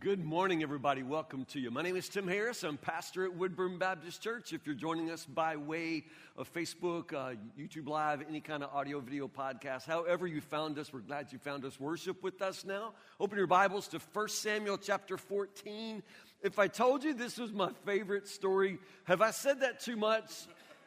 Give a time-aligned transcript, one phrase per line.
[0.00, 1.02] Good morning, everybody.
[1.02, 1.70] Welcome to you.
[1.70, 2.62] My name is Tim Harris.
[2.62, 4.54] I'm pastor at Woodburn Baptist Church.
[4.54, 6.04] If you're joining us by way
[6.38, 10.90] of Facebook, uh, YouTube Live, any kind of audio, video podcast, however you found us,
[10.90, 11.78] we're glad you found us.
[11.78, 12.94] Worship with us now.
[13.20, 16.02] Open your Bibles to 1 Samuel chapter 14.
[16.40, 20.32] If I told you this was my favorite story, have I said that too much?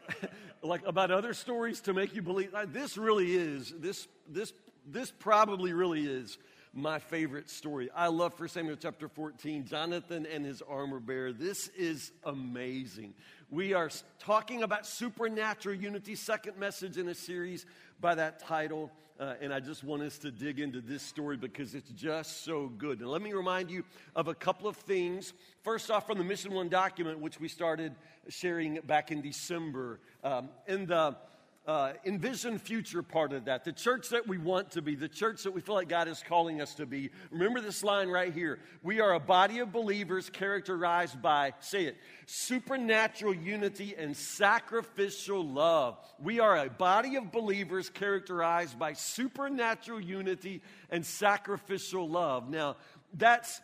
[0.63, 2.51] like about other stories to make you believe?
[2.69, 3.75] This really is.
[3.77, 4.53] This, this,
[4.87, 6.39] this probably really is
[6.73, 7.89] my favorite story.
[7.95, 11.31] I love 1 Samuel chapter 14, Jonathan and his armor bearer.
[11.31, 13.13] This is amazing.
[13.51, 17.67] We are talking about supernatural unity, second message in a series
[18.01, 18.91] by that title.
[19.19, 22.67] Uh, and I just want us to dig into this story because it's just so
[22.67, 22.99] good.
[23.01, 23.83] And let me remind you
[24.15, 25.33] of a couple of things.
[25.61, 27.93] First off, from the Mission One document, which we started
[28.29, 29.99] sharing back in December.
[30.23, 31.15] Um, in the
[31.65, 35.43] uh, envision future part of that, the church that we want to be, the church
[35.43, 37.09] that we feel like God is calling us to be.
[37.31, 38.59] Remember this line right here.
[38.81, 45.97] We are a body of believers characterized by, say it, supernatural unity and sacrificial love.
[46.21, 52.49] We are a body of believers characterized by supernatural unity and sacrificial love.
[52.49, 52.75] Now,
[53.13, 53.61] that's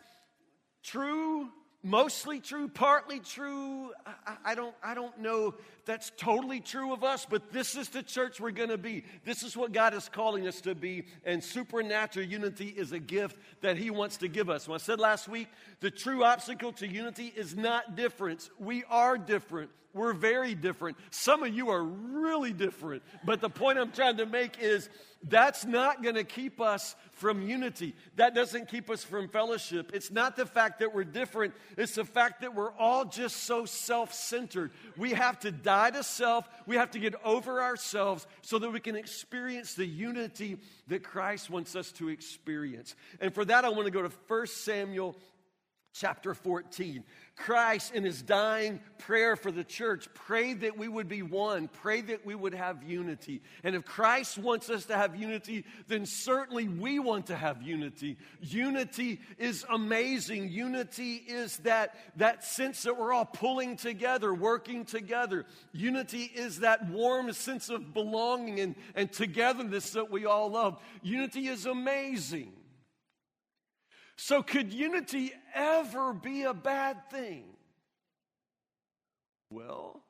[0.82, 1.50] true
[1.82, 3.92] mostly true, partly true.
[4.26, 8.02] I, I, don't, I don't know that's totally true of us, but this is the
[8.02, 9.04] church we're going to be.
[9.24, 13.36] This is what God is calling us to be, and supernatural unity is a gift
[13.60, 14.68] that He wants to give us.
[14.68, 15.48] When I said last week,
[15.80, 18.50] the true obstacle to unity is not difference.
[18.58, 19.70] We are different.
[19.92, 20.96] We're very different.
[21.10, 24.88] Some of you are really different, but the point I'm trying to make is
[25.24, 27.94] that's not going to keep us from unity.
[28.16, 29.90] That doesn't keep us from fellowship.
[29.92, 33.64] It's not the fact that we're different, it's the fact that we're all just so
[33.66, 34.70] self centered.
[34.96, 38.80] We have to die to self, we have to get over ourselves so that we
[38.80, 42.94] can experience the unity that Christ wants us to experience.
[43.20, 45.16] And for that, I want to go to 1 Samuel
[45.92, 47.04] chapter 14.
[47.36, 52.08] Christ, in his dying prayer for the church, prayed that we would be one, prayed
[52.08, 53.40] that we would have unity.
[53.64, 58.18] And if Christ wants us to have unity, then certainly we want to have unity.
[58.40, 60.50] Unity is amazing.
[60.50, 65.46] Unity is that, that sense that we're all pulling together, working together.
[65.72, 70.78] Unity is that warm sense of belonging and, and togetherness that we all love.
[71.02, 72.52] Unity is amazing.
[74.22, 77.44] So, could unity ever be a bad thing?
[79.48, 80.02] Well,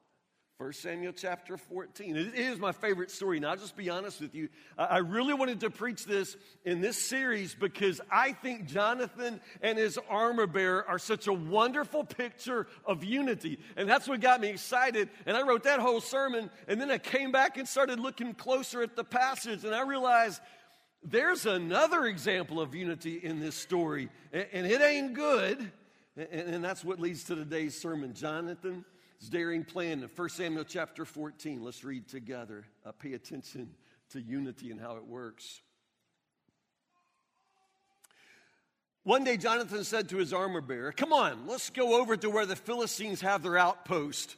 [0.58, 2.16] 1 Samuel chapter 14.
[2.16, 3.38] It is my favorite story.
[3.38, 4.48] Now, I'll just be honest with you.
[4.76, 9.96] I really wanted to preach this in this series because I think Jonathan and his
[10.08, 13.60] armor bearer are such a wonderful picture of unity.
[13.76, 15.08] And that's what got me excited.
[15.24, 16.50] And I wrote that whole sermon.
[16.66, 19.64] And then I came back and started looking closer at the passage.
[19.64, 20.42] And I realized
[21.02, 25.70] there's another example of unity in this story, and it ain't good.
[26.30, 28.14] And that's what leads to today's sermon.
[28.14, 28.84] Jonathan's
[29.30, 31.62] daring plan in 1 Samuel chapter 14.
[31.62, 32.66] Let's read together.
[32.84, 33.70] Uh, pay attention
[34.10, 35.62] to unity and how it works.
[39.02, 42.44] One day, Jonathan said to his armor bearer, Come on, let's go over to where
[42.44, 44.36] the Philistines have their outpost.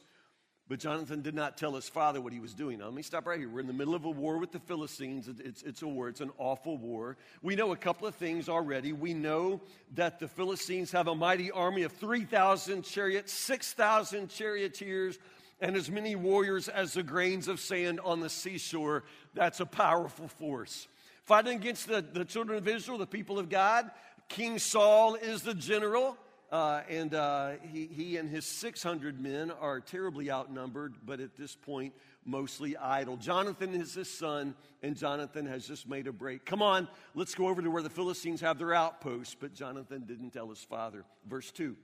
[0.69, 2.79] But Jonathan did not tell his father what he was doing.
[2.79, 3.49] Now, let me stop right here.
[3.49, 5.27] We're in the middle of a war with the Philistines.
[5.27, 7.17] It's, it's a war, it's an awful war.
[7.41, 8.93] We know a couple of things already.
[8.93, 9.59] We know
[9.95, 15.19] that the Philistines have a mighty army of 3,000 chariots, 6,000 charioteers,
[15.59, 19.03] and as many warriors as the grains of sand on the seashore.
[19.33, 20.87] That's a powerful force.
[21.25, 23.91] Fighting against the, the children of Israel, the people of God,
[24.29, 26.17] King Saul is the general.
[26.53, 31.55] Uh, and uh, he, he and his 600 men are terribly outnumbered, but at this
[31.55, 33.17] point, mostly idle.
[33.17, 34.53] Jonathan is his son,
[34.83, 36.45] and Jonathan has just made a break.
[36.45, 39.35] Come on, let's go over to where the Philistines have their outposts.
[39.39, 41.05] But Jonathan didn't tell his father.
[41.27, 41.75] Verse 2.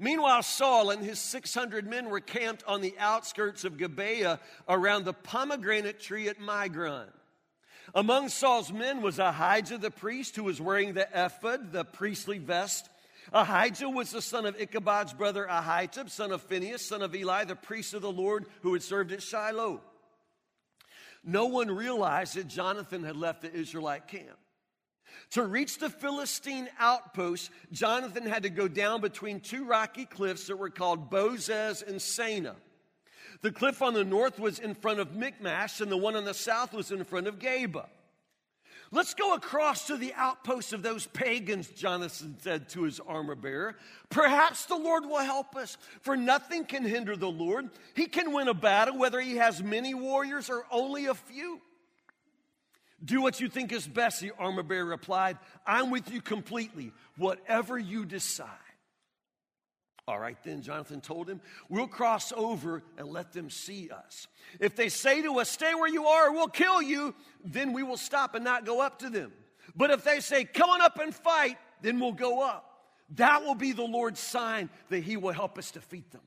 [0.00, 5.12] Meanwhile, Saul and his 600 men were camped on the outskirts of Gibeah around the
[5.12, 7.06] pomegranate tree at Migron.
[7.94, 12.88] Among Saul's men was Ahijah the priest, who was wearing the ephod, the priestly vest
[13.32, 17.56] Ahijah was the son of Ichabod's brother Ahitub, son of Phinehas, son of Eli, the
[17.56, 19.80] priest of the Lord who had served at Shiloh.
[21.24, 24.38] No one realized that Jonathan had left the Israelite camp.
[25.30, 30.56] To reach the Philistine outpost, Jonathan had to go down between two rocky cliffs that
[30.56, 32.54] were called Bozez and Seneh.
[33.40, 36.34] The cliff on the north was in front of Michmash, and the one on the
[36.34, 37.86] south was in front of Geba.
[38.94, 43.74] Let's go across to the outposts of those pagans, Jonathan said to his armor bearer.
[44.10, 47.70] Perhaps the Lord will help us, for nothing can hinder the Lord.
[47.94, 51.62] He can win a battle whether he has many warriors or only a few.
[53.02, 55.38] Do what you think is best, the armor bearer replied.
[55.66, 58.46] I'm with you completely, whatever you decide.
[60.08, 64.26] All right, then, Jonathan told him, We'll cross over and let them see us.
[64.58, 67.14] If they say to us, Stay where you are, we'll kill you,
[67.44, 69.32] then we will stop and not go up to them.
[69.76, 72.68] But if they say, Come on up and fight, then we'll go up.
[73.14, 76.22] That will be the Lord's sign that He will help us defeat them.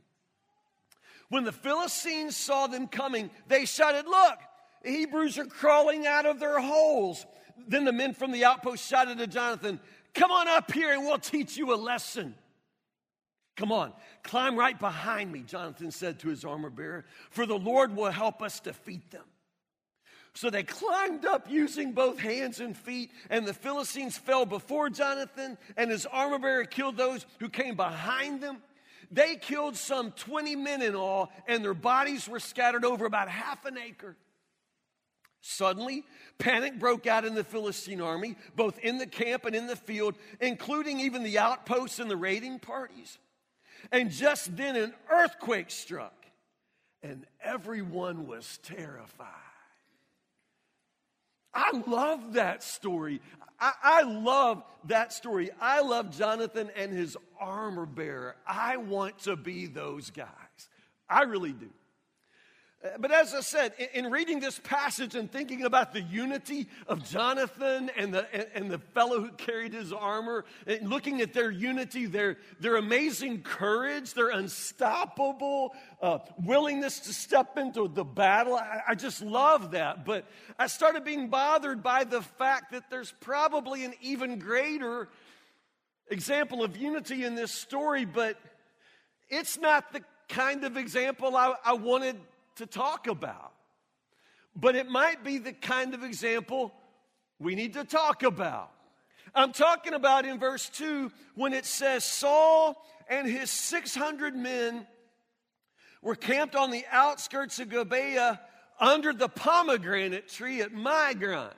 [1.28, 4.40] When the Philistines saw them coming, they shouted, Look,
[4.84, 7.26] the Hebrews are crawling out of their holes.
[7.68, 9.82] Then the men from the outpost shouted to Jonathan,
[10.14, 12.36] Come on up here and we'll teach you a lesson.
[13.56, 13.94] Come on,
[14.24, 18.42] climb right behind me, Jonathan said to his armor bearer, for the Lord will help
[18.42, 19.24] us defeat them.
[20.34, 25.58] So they climbed up using both hands and feet, and the Philistines fell before Jonathan,
[25.78, 28.58] and his armor bearer killed those who came behind them.
[29.10, 33.64] They killed some 20 men in all, and their bodies were scattered over about half
[33.64, 34.18] an acre.
[35.40, 36.04] Suddenly,
[36.38, 40.16] panic broke out in the Philistine army, both in the camp and in the field,
[40.42, 43.20] including even the outposts and the raiding parties.
[43.92, 46.26] And just then an earthquake struck,
[47.04, 49.28] and everyone was terrified.
[51.54, 53.22] I love that story.
[53.60, 55.50] I, I, love that story.
[55.62, 58.36] I love Jonathan and his armor bearer.
[58.46, 60.28] I want to be those guys.
[61.10, 61.70] I really do.
[63.00, 67.90] But as I said, in, reading this passage and thinking about the unity of Jonathan
[67.98, 70.46] and the, and, the fellow who carried his armor,
[70.82, 77.88] looking at their unity, their, their amazing courage, their unstoppable uh, willingness to step into
[77.88, 80.06] the battle, I, I just love that.
[80.06, 80.26] But
[80.60, 85.10] I started being bothered by the fact that there's probably an even greater
[86.10, 88.38] example of unity in this story, but
[89.30, 92.18] it's not the kind of example I, I wanted
[92.56, 93.54] to talk about.
[94.56, 96.74] But it might be the kind of example
[97.40, 98.72] we need to talk about.
[99.34, 104.88] I'm talking about in verse 2 when it says Saul and his 600 men
[106.02, 108.40] were camped on the outskirts of Gibeah
[108.80, 111.52] under the pomegranate tree at Migron.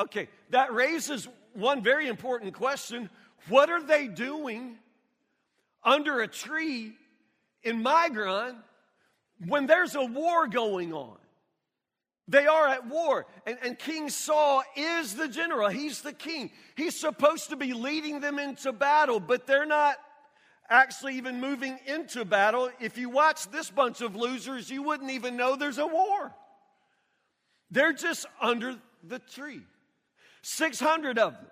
[0.00, 3.08] Okay, that raises one very important question.
[3.48, 4.76] What are they doing
[5.82, 6.92] under a tree
[7.62, 8.56] in Migron
[9.44, 11.16] when there's a war going on.
[12.28, 13.26] They are at war.
[13.46, 16.50] And, and, King Saul is the general, he's the king.
[16.76, 19.96] He's supposed to be leading them into battle, but they're not
[20.68, 22.70] actually even moving into battle.
[22.80, 26.34] If you watch this bunch of losers, you wouldn't even know there's a war.
[27.70, 29.62] They're just under the tree.
[30.42, 31.46] 600 of them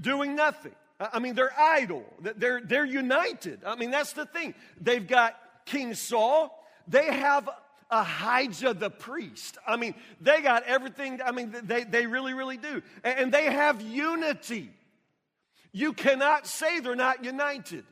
[0.00, 0.74] doing nothing.
[1.00, 2.04] I mean, they're idle.
[2.20, 3.60] They're, they're united.
[3.64, 4.54] I mean, that's the thing.
[4.80, 5.36] They've got
[5.68, 6.50] King Saul,
[6.86, 7.48] they have
[7.90, 9.58] Ahijah the priest.
[9.66, 11.20] I mean, they got everything.
[11.24, 12.82] I mean, they, they really, really do.
[13.04, 14.70] And they have unity.
[15.72, 17.84] You cannot say they're not united.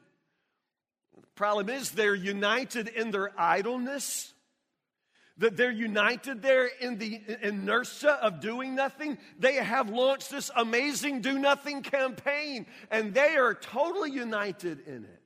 [1.14, 4.32] The problem is they're united in their idleness,
[5.38, 9.18] that they're united there in the inertia of doing nothing.
[9.38, 15.22] They have launched this amazing do nothing campaign, and they are totally united in it.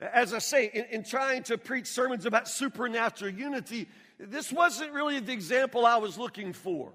[0.00, 3.86] As I say, in, in, trying to preach sermons about supernatural unity,
[4.18, 6.92] this wasn't really the example I was looking for.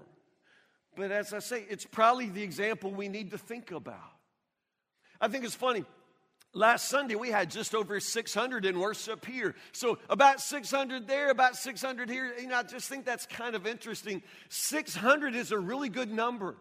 [0.96, 4.00] But as I say, it's probably the example we need to think about.
[5.20, 5.84] I think it's funny.
[6.52, 9.54] Last Sunday, we had just over 600 in worship here.
[9.72, 12.32] So, about 600 there, about 600 here.
[12.40, 14.22] You know, I just think that's kind of interesting.
[14.48, 16.56] 600 is a really good number.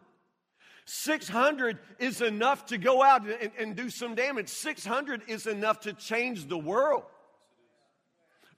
[0.85, 4.49] 600 is enough to go out and, and, do some damage.
[4.49, 7.03] 600 is enough to change the world.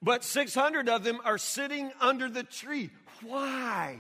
[0.02, 2.90] But 600 of them are sitting under the tree.
[3.24, 4.00] Why?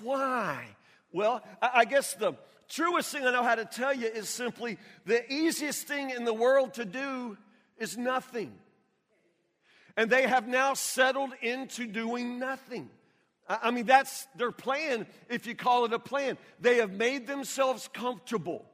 [0.00, 0.64] Why?
[1.12, 2.32] Well, I, I guess the
[2.70, 6.34] truest thing I know how to tell you is simply the easiest thing in the
[6.34, 7.36] world to do
[7.76, 8.52] is nothing.
[9.94, 12.88] And they have now settled into doing nothing.
[13.48, 16.38] I mean, that's their plan, if you call it a plan.
[16.60, 18.64] They have made themselves comfortable,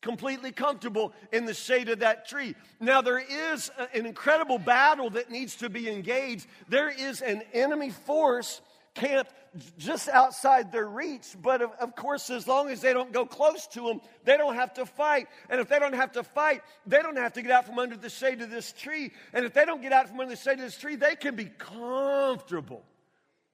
[0.00, 2.54] completely comfortable in the shade of that tree.
[2.80, 6.46] Now, there is an incredible battle that needs to be engaged.
[6.68, 8.60] There is an enemy force
[8.94, 9.32] camped
[9.76, 11.34] just outside their reach.
[11.40, 14.54] But of, of, course, as long as they don't go close to them, they don't
[14.54, 15.28] have to fight.
[15.50, 17.96] And if they don't have to fight, they don't have to get out from under
[17.96, 19.12] the shade of this tree.
[19.32, 21.34] And if they don't get out from under the shade of this tree, they can
[21.34, 22.82] be comfortable.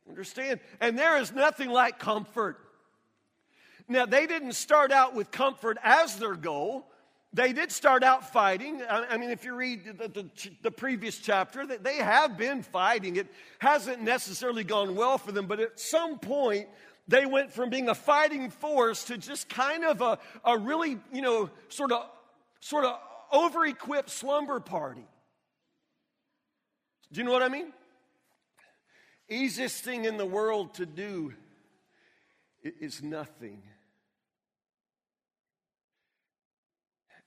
[0.09, 0.61] Understand?
[0.81, 2.59] And there is nothing like comfort.
[3.89, 6.87] Now, they didn't start out with comfort as their goal.
[7.33, 8.83] They did start out fighting.
[8.89, 10.31] I mean, if you read the, the,
[10.63, 13.17] the, previous chapter, they have been fighting.
[13.17, 16.69] It hasn't necessarily gone well for them, but at some point,
[17.07, 21.21] they went from being a fighting force to just kind of a, a really, you
[21.23, 22.07] know, sort of,
[22.61, 22.99] sort of
[23.31, 25.07] over equipped slumber party.
[27.13, 27.73] Do you know what I mean?
[29.29, 31.35] Easiest thing in the world to do
[32.63, 33.63] is nothing.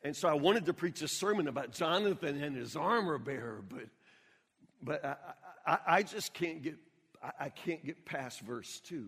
[0.04, 3.86] And so I wanted to preach a sermon about Jonathan and his armor bearer, but,
[4.82, 5.16] but I,
[5.66, 6.76] I, I just can't get,
[7.22, 9.08] I, I can't get past verse 2.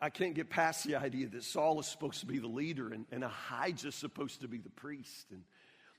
[0.00, 3.06] I can't get past the idea that Saul is supposed to be the leader and,
[3.10, 5.26] and Ahijah is supposed to be the priest.
[5.30, 5.42] And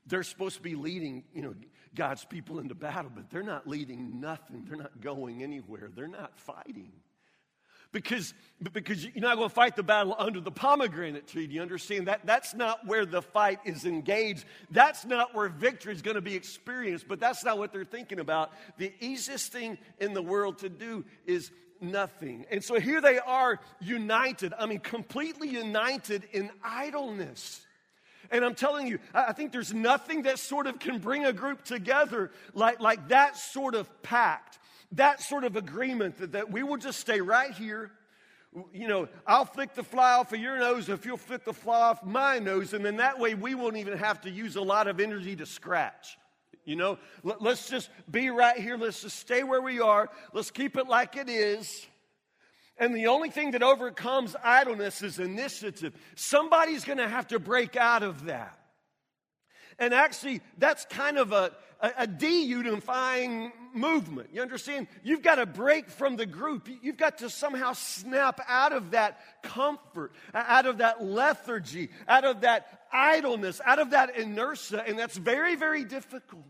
[0.08, 1.54] they're supposed to be leading, you know,
[1.94, 4.64] God's people into battle, but they're not leading nothing.
[4.66, 5.90] They're not going anywhere.
[5.94, 6.92] They're not fighting.
[7.90, 8.34] Because,
[8.74, 11.46] because you're not going to fight the battle under the pomegranate tree.
[11.46, 12.26] Do you understand that?
[12.26, 14.44] That's not where the fight is engaged.
[14.70, 18.20] That's not where victory is going to be experienced, but that's not what they're thinking
[18.20, 18.52] about.
[18.76, 21.50] The easiest thing in the world to do is
[21.80, 22.44] nothing.
[22.50, 24.52] And so here they are united.
[24.58, 27.64] I mean, completely united in idleness.
[28.30, 31.64] And I'm telling you, I think there's nothing that sort of can bring a group
[31.64, 34.58] together like, like that sort of pact,
[34.92, 37.90] that sort of agreement that, that we will just stay right here.
[38.72, 41.80] You know, I'll flick the fly off of your nose if you'll flick the fly
[41.80, 44.88] off my nose, and then that way we won't even have to use a lot
[44.88, 46.18] of energy to scratch.
[46.64, 48.76] You know, let's just be right here.
[48.76, 50.10] Let's just stay where we are.
[50.34, 51.86] Let's keep it like it is.
[52.78, 55.94] And the only thing that overcomes idleness is initiative.
[56.14, 58.58] Somebody's going to have to break out of that.
[59.80, 64.30] And actually, that's kind of a, a, a de-unifying movement.
[64.32, 64.88] You understand?
[65.04, 66.68] You've got to break from the group.
[66.82, 72.40] You've got to somehow snap out of that comfort, out of that lethargy, out of
[72.40, 74.82] that idleness, out of that inertia.
[74.86, 76.44] And that's very, very difficult.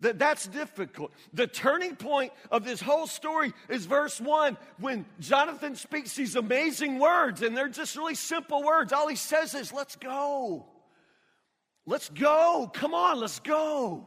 [0.00, 1.12] That that's difficult.
[1.32, 7.00] The turning point of this whole story is verse 1 when Jonathan speaks these amazing
[7.00, 8.92] words and they're just really simple words.
[8.92, 10.66] All he says is, "Let's go.
[11.84, 12.70] Let's go.
[12.72, 14.06] Come on, let's go."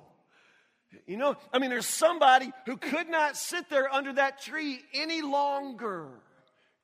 [1.05, 5.21] You know, I mean there's somebody who could not sit there under that tree any
[5.21, 6.21] longer.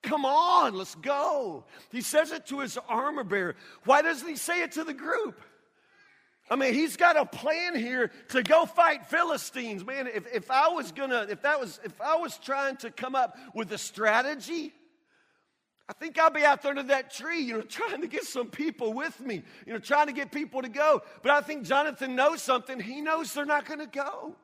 [0.04, 1.66] Come on, let's go.
[1.92, 3.56] He says it to his armor bearer.
[3.86, 5.42] Why doesn't he say it to the group?
[6.50, 9.86] I mean, he's got a plan here to go fight Philistines.
[9.86, 13.16] Man, if, if I was gonna, if that was, if I was trying to come
[13.16, 14.74] up with a strategy,
[15.90, 18.48] I think I'd be out there under that tree, you know, trying to get some
[18.48, 21.02] people with me, you know, trying to get people to go.
[21.22, 22.80] But I think Jonathan knows something.
[22.80, 24.36] He knows they're not gonna go.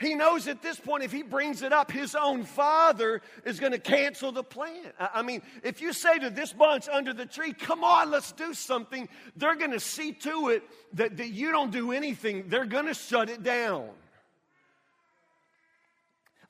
[0.00, 3.72] He knows at this point, if he brings it up, his own father is going
[3.72, 4.92] to cancel the plan.
[4.98, 8.54] I mean, if you say to this bunch under the tree, come on, let's do
[8.54, 10.62] something, they're going to see to it
[10.94, 12.48] that, that you don't do anything.
[12.48, 13.90] They're going to shut it down.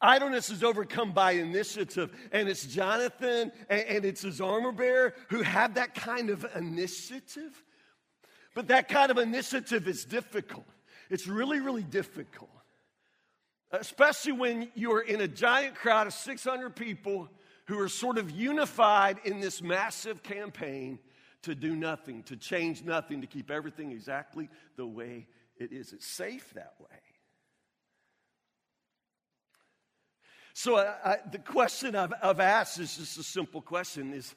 [0.01, 5.43] Idleness is overcome by initiative, and it's Jonathan and, and it's his armor bearer who
[5.43, 7.65] have that kind of initiative.
[8.55, 10.67] But that kind of initiative is difficult.
[11.11, 12.51] It's really, really difficult
[13.73, 17.29] especially when you're in a giant crowd of 600 people
[17.67, 20.99] who are sort of unified in this massive campaign
[21.43, 25.93] to do nothing, to change nothing, to keep everything exactly the way it is.
[25.93, 26.99] It's safe that way.
[30.53, 34.35] So, I, I, the question I've, I've asked is just a simple question is,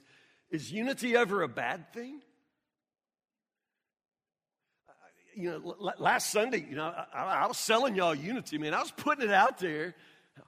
[0.51, 2.21] is unity ever a bad thing?
[5.35, 8.73] You know, last Sunday, you know, I, I, was selling y'all unity, man.
[8.73, 9.95] I was putting it out there,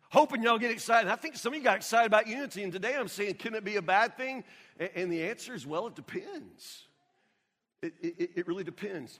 [0.10, 1.10] hoping y'all get excited.
[1.12, 3.64] I think some of you got excited about unity, and today I'm saying, can it
[3.64, 4.44] be a bad thing?
[4.96, 6.84] And, the answer is, well, it depends.
[7.82, 9.20] It, it, it really depends.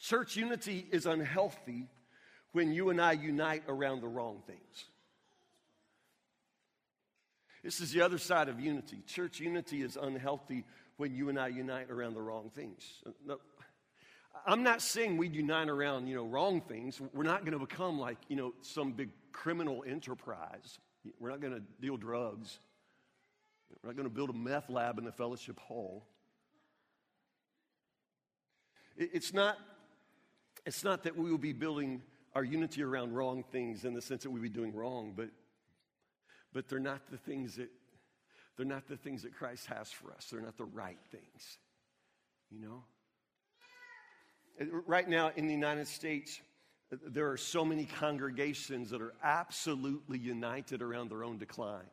[0.00, 1.86] Church unity is unhealthy
[2.52, 4.86] when you and I unite around the wrong things.
[7.62, 8.98] This is the other side of unity.
[9.06, 10.64] Church unity is unhealthy
[10.96, 13.02] when you and I unite around the wrong things.
[14.44, 17.00] I'm not saying we unite around, you know, wrong things.
[17.14, 20.78] We're not going to become like, you know, some big criminal enterprise.
[21.20, 22.58] We're not going to deal drugs.
[23.82, 26.04] We're not going to build a meth lab in the fellowship hall.
[28.96, 29.58] It's not,
[30.64, 32.02] it's not that we will be building
[32.34, 35.28] our unity around wrong things in the sense that we will be doing wrong, but,
[36.52, 37.70] but they're not the things that
[38.56, 40.28] they're not the things that Christ has for us.
[40.30, 41.58] They're not the right things.
[42.50, 42.84] You know?
[44.86, 46.40] Right now in the United States,
[46.90, 51.90] there are so many congregations that are absolutely united around their own decline.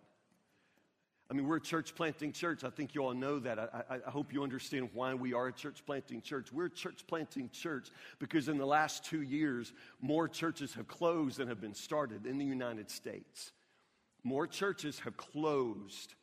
[1.29, 2.63] I mean, we're a church planting church.
[2.63, 3.57] I think you all know that.
[3.57, 6.51] I, I, hope you understand why we are a church planting church.
[6.53, 7.89] We're a church planting church
[8.19, 12.37] because in the last two years, more churches have closed than have been started in
[12.37, 13.51] the United States.
[14.23, 16.13] More churches have closed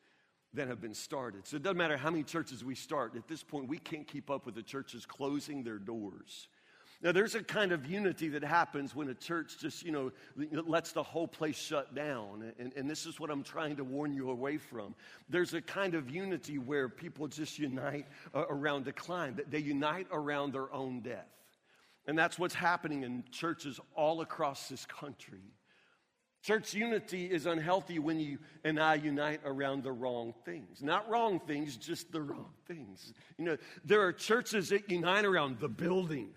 [0.52, 1.46] than have been started.
[1.46, 3.14] So it doesn't matter how many churches we start.
[3.16, 6.48] At this point, we can't keep up with the churches closing their doors.
[7.02, 10.12] Now, there's a kind of unity that happens when a church just, you know,
[10.66, 12.52] lets the whole place shut down.
[12.58, 14.94] And, and this is what I'm trying to warn you away from.
[15.30, 20.08] There's a kind of unity where people just unite uh, around decline, that they unite
[20.12, 21.28] around their own death.
[22.06, 25.54] And that's what's happening in churches all across this country.
[26.42, 30.82] Church unity is unhealthy when you and I unite around the wrong things.
[30.82, 33.12] Not wrong things, just the wrong things.
[33.36, 36.30] You know, there are churches that unite around the building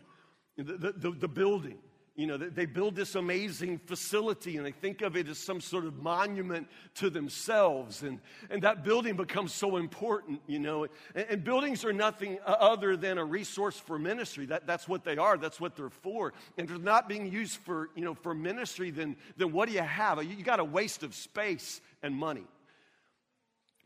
[0.57, 1.79] the, the, the building.
[2.15, 5.86] You know, they build this amazing facility and they think of it as some sort
[5.86, 8.03] of monument to themselves.
[8.03, 8.20] And,
[8.51, 10.84] and that building becomes so important, you know.
[11.15, 14.46] And, and buildings are nothing other than a resource for ministry.
[14.46, 16.34] That, that's what they are, that's what they're for.
[16.55, 19.74] And if they're not being used for, you know, for ministry, then, then what do
[19.74, 20.24] you have?
[20.24, 22.46] You, got a waste of space and money.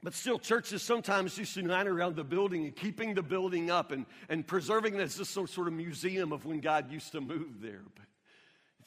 [0.03, 4.05] But still, churches sometimes just unite around the building and keeping the building up and,
[4.27, 7.83] and preserving it as this sort of museum of when God used to move there.
[7.95, 8.05] But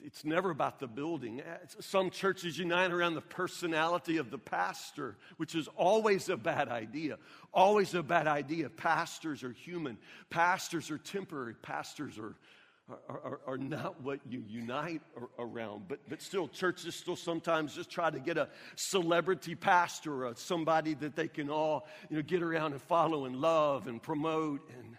[0.05, 1.41] it's never about the building.
[1.41, 6.69] Uh, some churches unite around the personality of the pastor, which is always a bad
[6.69, 7.19] idea.
[7.53, 8.69] Always a bad idea.
[8.69, 9.99] Pastors are human,
[10.31, 12.35] pastors are temporary, pastors are
[13.09, 15.03] are, are, not what you unite
[15.39, 15.85] around.
[15.87, 20.95] But, but still, churches still sometimes just try to get a celebrity pastor or somebody
[20.95, 24.69] that they can all you know, get around and follow and love and promote.
[24.77, 24.97] And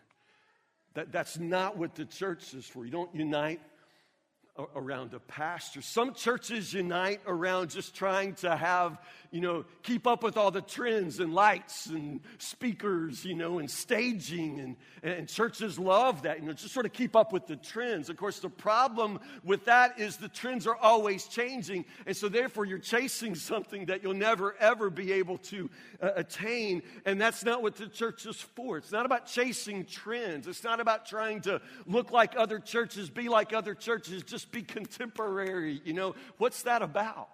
[0.93, 2.85] that, that's not what the church is for.
[2.85, 3.59] You don't unite
[4.75, 5.81] around a pastor.
[5.81, 8.99] Some churches unite around just trying to have,
[9.31, 13.71] you know, keep up with all the trends and lights and speakers, you know, and
[13.71, 14.59] staging.
[14.59, 18.09] And, and churches love that, you know, just sort of keep up with the trends.
[18.09, 21.85] Of course, the problem with that is the trends are always changing.
[22.05, 25.69] And so, therefore, you're chasing something that you'll never, ever be able to
[26.01, 26.83] uh, attain.
[27.05, 28.77] And that's not what the church is for.
[28.77, 33.29] It's not about chasing trends, it's not about trying to look like other churches, be
[33.29, 34.23] like other churches.
[34.23, 35.81] Just be contemporary.
[35.83, 37.27] You know, what's that about?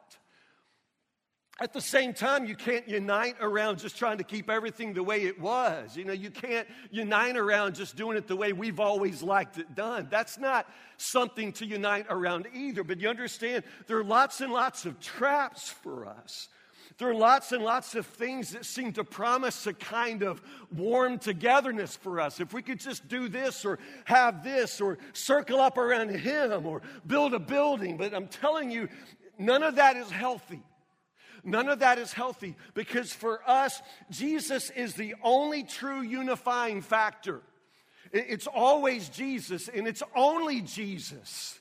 [1.60, 5.24] At the same time, you can't unite around just trying to keep everything the way
[5.24, 5.98] it was.
[5.98, 9.74] You know, you can't unite around just doing it the way we've always liked it
[9.74, 10.08] done.
[10.12, 12.84] That's not something to unite around either.
[12.84, 16.48] But you understand, there are lots and lots of traps for us
[16.98, 20.42] there are lots and lots of things that seem to promise a kind of
[20.76, 22.40] warm togetherness for us.
[22.40, 26.82] If we could just do this or have this or circle up around Him or
[27.06, 27.98] build a building.
[27.98, 28.90] But I'm telling you,
[29.38, 30.64] none of that is healthy.
[31.44, 37.42] None of that is healthy because for us, Jesus is the only true unifying factor.
[38.12, 41.57] It's always Jesus and it's only Jesus.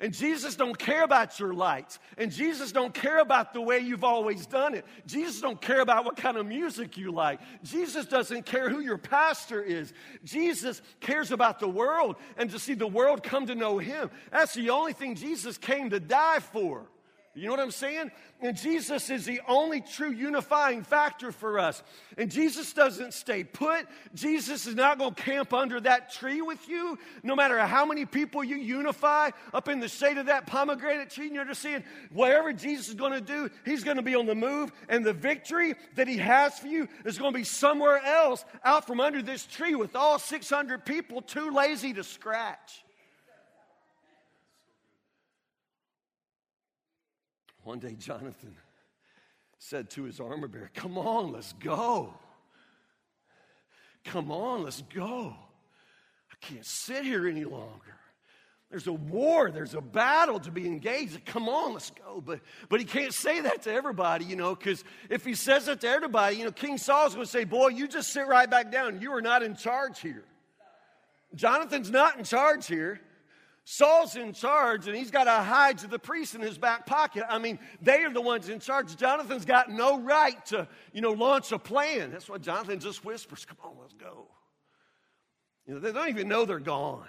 [0.00, 1.98] And Jesus don't care about your lights.
[2.16, 4.86] And Jesus don't care about the way you've always done it.
[5.06, 7.40] Jesus don't care about what kind of music you like.
[7.62, 9.92] Jesus doesn't care who your pastor is.
[10.24, 14.10] Jesus cares about the world and to see the world come to know him.
[14.32, 16.86] That's the only thing Jesus came to die for.
[17.32, 18.10] You know what I'm saying?
[18.40, 21.80] And Jesus is the only true unifying factor for us.
[22.18, 23.86] And Jesus doesn't stay put.
[24.14, 28.04] Jesus is not going to camp under that tree with you, no matter how many
[28.04, 31.30] people you unify up in the shade of that pomegranate tree.
[31.30, 31.84] You understand?
[32.10, 34.72] Whatever Jesus is going to do, he's going to be on the move.
[34.88, 38.88] And the victory that he has for you is going to be somewhere else out
[38.88, 42.84] from under this tree with all 600 people too lazy to scratch.
[47.64, 48.54] One day, Jonathan
[49.58, 52.14] said to his armor bearer, Come on, let's go.
[54.04, 55.34] Come on, let's go.
[56.30, 57.96] I can't sit here any longer.
[58.70, 61.24] There's a war, there's a battle to be engaged.
[61.26, 62.22] Come on, let's go.
[62.24, 65.80] But, but he can't say that to everybody, you know, because if he says it
[65.80, 68.70] to everybody, you know, King Saul's going to say, Boy, you just sit right back
[68.70, 69.00] down.
[69.00, 70.24] You are not in charge here.
[71.34, 73.00] Jonathan's not in charge here.
[73.72, 77.22] Saul's in charge and he's got Ahijah the priest in his back pocket.
[77.28, 78.96] I mean, they are the ones in charge.
[78.96, 82.10] Jonathan's got no right to, you know, launch a plan.
[82.10, 84.26] That's why Jonathan just whispers, Come on, let's go.
[85.68, 87.06] You know, they don't even know they're gone.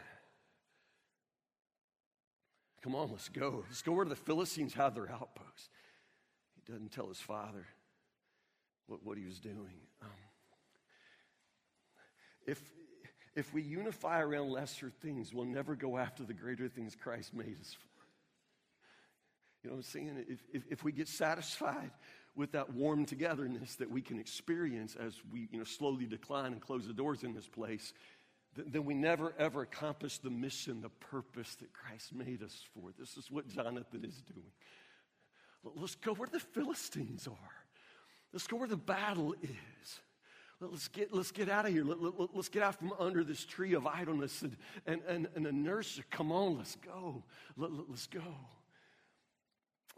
[2.84, 3.64] Come on, let's go.
[3.68, 5.70] Let's go where the Philistines have their outposts.
[6.54, 7.66] He doesn't tell his father
[8.86, 9.82] what, what he was doing.
[10.04, 10.10] Um,
[12.46, 12.62] if,
[13.36, 17.58] if we unify around lesser things, we'll never go after the greater things Christ made
[17.60, 17.88] us for.
[19.64, 20.26] You know what I'm saying?
[20.28, 21.92] If, if, if, we get satisfied
[22.36, 26.62] with that warm togetherness that we can experience as we you know, slowly decline and
[26.62, 27.94] close the doors in this place,
[28.56, 32.90] then, then we never ever accomplish the mission, the purpose that Christ made us for.
[32.98, 34.52] This is what Jonathan is doing.
[35.76, 37.54] Let's go where the Philistines are.
[38.34, 40.00] Let's go where the battle is.
[40.62, 41.84] Let's get, let's get out of here.
[41.84, 45.52] Let, let, get out from under this tree of idleness and, and, and, and a
[45.52, 46.00] nurse.
[46.12, 47.24] Come on, let's go.
[47.58, 48.22] Let, let, let's go.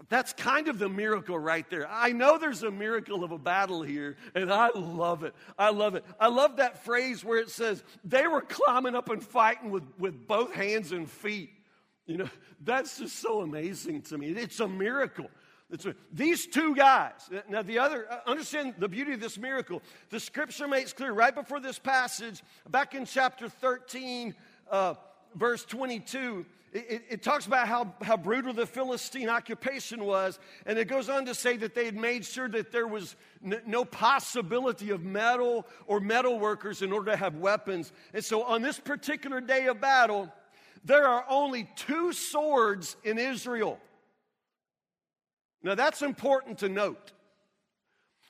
[0.09, 1.87] That's kind of the miracle right there.
[1.89, 5.35] I know there's a miracle of a battle here, and I love it.
[5.57, 6.05] I love it.
[6.19, 10.27] I love that phrase where it says they were climbing up and fighting with, with
[10.27, 11.51] both hands and feet.
[12.05, 12.29] You know,
[12.61, 14.29] that's just so amazing to me.
[14.29, 15.29] It's a miracle.
[16.11, 17.29] These two guys.
[17.49, 19.81] Now, the other, uh, understand the beauty of this miracle.
[20.09, 24.35] The scripture makes clear right before this passage, back in chapter 13,
[24.69, 24.95] uh,
[25.35, 30.87] verse 22 it, it, talks about how, how brutal the Philistine occupation was, and it
[30.87, 34.89] goes on to say that they had made sure that there was n- no possibility
[34.89, 37.91] of metal or metal workers in order to have weapons.
[38.13, 40.31] And so on this particular day of battle,
[40.83, 43.79] there are only two swords in Israel.
[45.63, 47.13] Now that's important to note.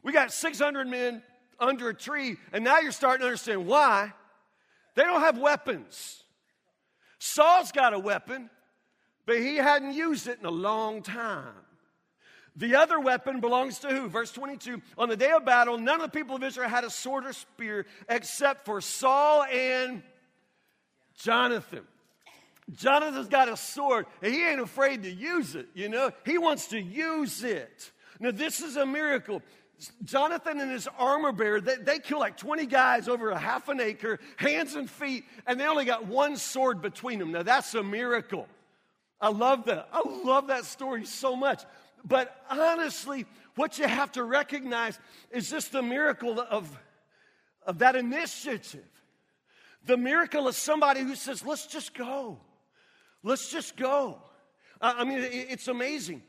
[0.04, 1.24] We got 600 men
[1.60, 4.13] under a tree, and now you're starting to understand why.
[4.96, 6.24] They don't have weapons.
[7.19, 8.50] Saul's got a weapon,
[9.26, 11.54] but he hadn't used it in a long time.
[12.56, 14.08] The other weapon belongs to who?
[14.10, 16.89] Verse 22 On the day of battle, none of the people of Israel had a
[16.89, 20.04] sword or spear except for Saul and
[21.15, 21.88] Jonathan.
[22.71, 26.12] Jonathan's got a sword, and he ain't afraid to use it, you know?
[26.26, 27.91] He wants to use it.
[28.19, 29.41] Now, this is a miracle.
[30.04, 33.82] Jonathan and his armor bearer, they, they kill like 20 guys over a half an
[33.82, 37.32] acre, hands and feet, and they only got one sword between them.
[37.32, 38.47] Now that's a miracle.
[39.19, 39.89] I love that.
[39.91, 41.63] I love that story so much.
[42.06, 44.99] But honestly, what you have to recognize
[45.32, 46.78] is just the miracle of,
[47.65, 48.86] of that initiative.
[49.86, 52.39] The miracle of somebody who says, let's just go.
[53.23, 54.17] Let's just go.
[54.81, 56.21] I mean, it's amazing.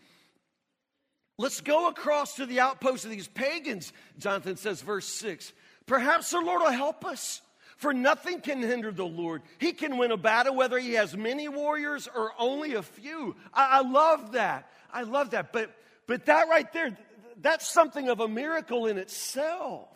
[1.36, 5.52] Let's go across to the outpost of these pagans, Jonathan says, verse 6.
[5.86, 7.42] Perhaps the Lord will help us,
[7.76, 9.42] for nothing can hinder the Lord.
[9.58, 13.34] He can win a battle whether he has many warriors or only a few.
[13.52, 14.70] I, I love that.
[14.92, 15.52] I love that.
[15.52, 15.74] But,
[16.06, 16.96] but that right there,
[17.42, 19.88] that's something of a miracle in itself.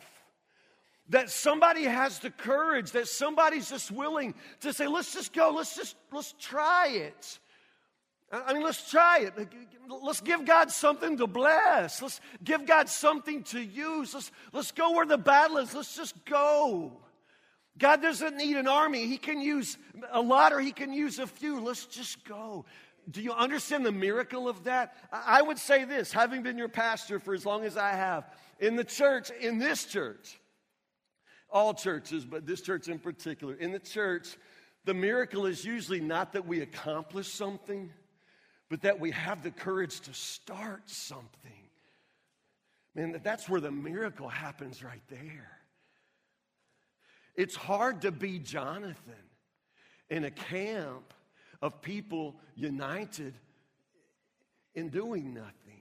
[1.09, 5.75] That somebody has the courage, that somebody's just willing to say, let's just go, let's
[5.75, 7.39] just, let's try it.
[8.31, 9.33] I mean, let's try it.
[9.87, 12.01] Let's give God something to bless.
[12.01, 14.13] Let's give God something to use.
[14.13, 15.73] Let's, let's go where the battle is.
[15.73, 16.91] Let's just go.
[17.79, 19.07] God doesn't need an army.
[19.07, 19.77] He can use
[20.11, 21.59] a lot or He can use a few.
[21.59, 22.65] Let's just go.
[23.09, 24.95] Do you understand the miracle of that?
[25.11, 28.75] I would say this, having been your pastor for as long as I have, in
[28.75, 30.39] the church, in this church,
[31.51, 34.37] all churches, but this church in particular, in the church,
[34.85, 37.91] the miracle is usually not that we accomplish something
[38.69, 41.51] but that we have the courage to start something.
[42.95, 45.51] Man, that's where the miracle happens right there.
[47.35, 49.13] It's hard to be Jonathan
[50.09, 51.13] in a camp
[51.61, 53.33] of people united
[54.75, 55.78] in doing nothing.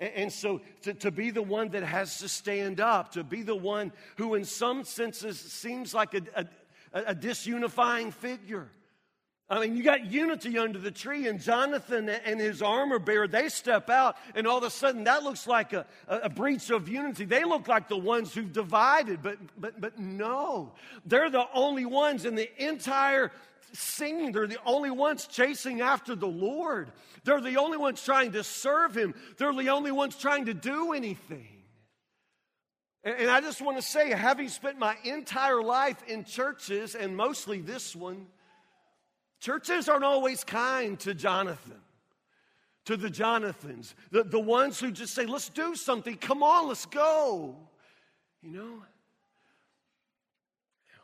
[0.00, 3.54] And, so to, to, be the one that has to stand up, to be the
[3.54, 6.22] one who, in some senses, seems like a,
[6.92, 8.70] a, a disunifying figure.
[9.50, 13.50] I mean, you got unity under the tree, and Jonathan and his armor bearer, they
[13.50, 17.26] step out, and all of a sudden that looks like a, a, breach of unity.
[17.26, 20.72] They look like the ones who've divided, but, but, but no.
[21.04, 23.32] They're the only ones in the entire
[23.74, 24.32] scene.
[24.32, 26.90] They're the only ones chasing after the Lord.
[27.24, 29.14] They're the only ones trying to serve Him.
[29.36, 31.48] They're the only ones trying to do anything.
[33.02, 37.14] And, and I just want to say, having spent my entire life in churches, and
[37.14, 38.26] mostly this one,
[39.44, 41.78] Churches aren't always kind to Jonathan,
[42.86, 46.86] to the Jonathans, the, the ones who just say, let's do something, come on, let's
[46.86, 47.54] go.
[48.42, 48.82] You know?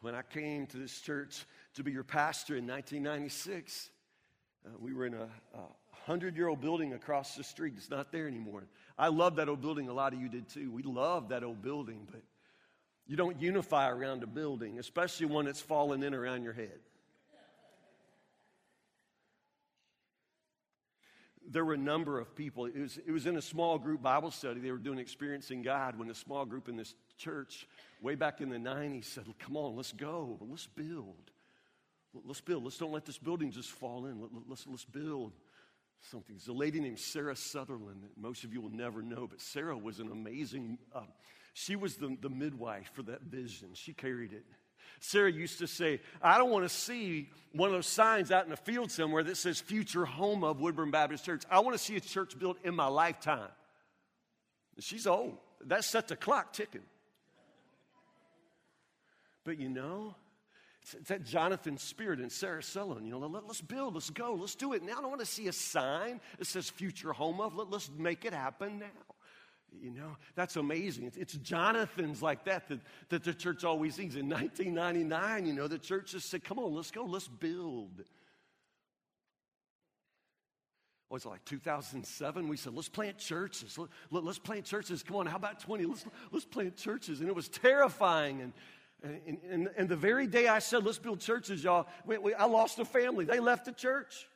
[0.00, 3.90] When I came to this church to be your pastor in 1996,
[4.64, 5.66] uh, we were in a, a
[6.06, 7.74] hundred year old building across the street.
[7.76, 8.64] It's not there anymore.
[8.96, 9.90] I love that old building.
[9.90, 10.72] A lot of you did too.
[10.72, 12.22] We love that old building, but
[13.06, 16.78] you don't unify around a building, especially one that's fallen in around your head.
[21.50, 22.66] There were a number of people.
[22.66, 24.60] It was, it was in a small group Bible study.
[24.60, 27.66] They were doing Experiencing God when a small group in this church,
[28.00, 30.38] way back in the 90s, said, Come on, let's go.
[30.40, 31.30] Let's build.
[32.24, 32.64] Let's build.
[32.64, 34.20] Let's don't let this building just fall in.
[34.20, 35.32] Let, us let's build
[36.10, 36.36] something.
[36.36, 39.76] There's a lady named Sarah Sutherland that most of you will never know, but Sarah
[39.76, 41.02] was an amazing, uh,
[41.52, 43.70] she was the, the midwife for that vision.
[43.74, 44.44] She carried it.
[44.98, 48.50] Sarah used to say, I don't want to see one of those signs out in
[48.50, 51.42] the field somewhere that says future home of Woodburn Baptist Church.
[51.50, 53.48] I want to see a church built in my lifetime.
[54.78, 55.36] She's old.
[55.66, 56.82] That set the clock ticking.
[59.44, 60.14] But you know,
[60.82, 63.04] it's, it's that Jonathan spirit in Sarah Sullivan.
[63.04, 64.98] You know, let, us build, let's go, let's do it now.
[64.98, 67.54] I don't want to see a sign that says future home of.
[67.54, 69.14] Let, let's make it happen now.
[69.82, 71.04] You know, that's amazing.
[71.06, 74.16] It's, it's Jonathan's like that, that that the church always sings.
[74.16, 78.04] In 1999, you know, the church just said, come on, let's go, let's build.
[81.10, 82.48] Was it like 2007?
[82.48, 83.78] We said, let's plant churches.
[84.10, 85.02] Let, us plant churches.
[85.02, 85.84] Come on, how about 20?
[85.84, 87.20] Let's, let's plant churches.
[87.20, 88.40] And it was terrifying.
[88.42, 88.52] And,
[89.26, 92.44] and, and, and the very day I said, let's build churches, y'all, we, we, I
[92.44, 93.24] lost a family.
[93.24, 94.28] They left the church.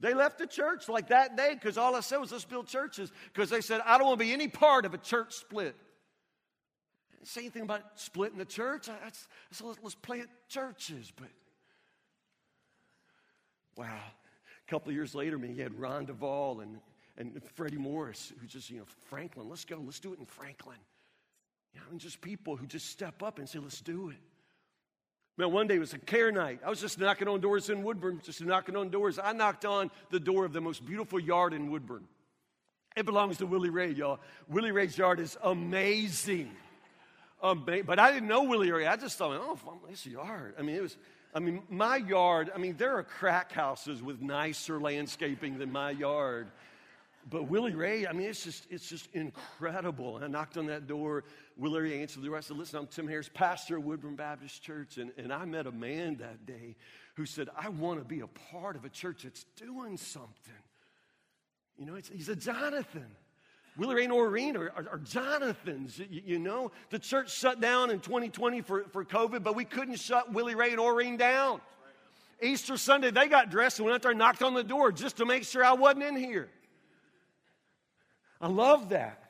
[0.00, 3.12] They left the church like that day because all I said was let's build churches
[3.32, 5.74] because they said, I don't want to be any part of a church split.
[7.12, 8.88] I didn't say anything about splitting the church.
[8.88, 9.10] I, I
[9.50, 11.12] said, let's, let's plant churches.
[11.14, 11.28] But
[13.76, 13.86] wow.
[13.86, 16.80] A couple years later, man, you had Ron Duvall and,
[17.16, 20.78] and Freddie Morris who just, you know, Franklin, let's go, let's do it in Franklin.
[21.72, 24.16] You know, and just people who just step up and say, let's do it.
[25.36, 26.60] Man, one day it was a care night.
[26.64, 29.18] I was just knocking on doors in Woodburn, just knocking on doors.
[29.18, 32.04] I knocked on the door of the most beautiful yard in Woodburn.
[32.96, 34.20] It belongs to Willie Ray, y'all.
[34.48, 36.52] Willie Ray's yard is amazing.
[37.42, 38.86] but I didn't know Willie Ray.
[38.86, 40.54] I just thought, oh, um, this yard.
[40.56, 40.96] I mean, it was,
[41.34, 45.90] I mean, my yard, I mean, there are crack houses with nicer landscaping than my
[45.90, 46.46] yard.
[47.30, 50.20] But Willie Ray, I mean, it's just, it's just incredible.
[50.22, 51.24] I knocked on that door.
[51.56, 52.36] Willie Ray answered the door.
[52.36, 54.98] I said, Listen, I'm Tim Harris, pastor of Woodburn Baptist Church.
[54.98, 56.76] And, and I met a man that day
[57.14, 60.52] who said, I want to be a part of a church that's doing something.
[61.78, 63.06] You know, he's a Jonathan.
[63.76, 65.98] Willie Ray and Oreen are, are, are Jonathans.
[65.98, 69.98] You, you, know, the church shut down in 2020 for, for COVID, but we couldn't
[69.98, 71.60] shut Willie Ray and Oreen down.
[72.42, 75.16] Easter Sunday, they got dressed and went out there and knocked on the door just
[75.16, 76.48] to make sure I wasn't in here.
[78.40, 79.22] I love that.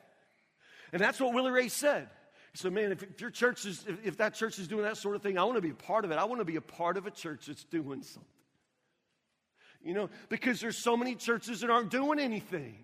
[0.91, 2.07] And that's what Willie Ray said.
[2.51, 4.97] He said, Man, if, if your church is, if, if that church is doing that
[4.97, 6.17] sort of thing, I want to be a part of it.
[6.17, 8.23] I want to be a part of a church that's doing something.
[9.83, 12.77] You know, because there's so many churches that aren't doing anything.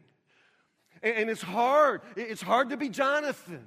[1.02, 2.02] And, and it's hard.
[2.16, 3.66] It's hard to be Jonathan.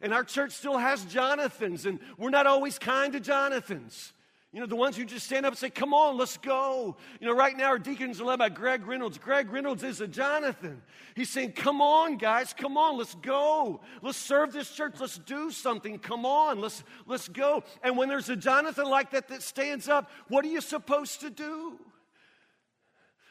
[0.00, 4.12] And our church still has Jonathans, and we're not always kind to Jonathans.
[4.52, 6.96] You know, the ones who just stand up and say, Come on, let's go.
[7.20, 9.16] You know, right now our deacons are led by Greg Reynolds.
[9.16, 10.82] Greg Reynolds is a Jonathan.
[11.16, 13.80] He's saying, Come on, guys, come on, let's go.
[14.02, 14.96] Let's serve this church.
[15.00, 15.98] Let's do something.
[15.98, 17.64] Come on, let's, let's go.
[17.82, 21.30] And when there's a Jonathan like that that stands up, what are you supposed to
[21.30, 21.78] do?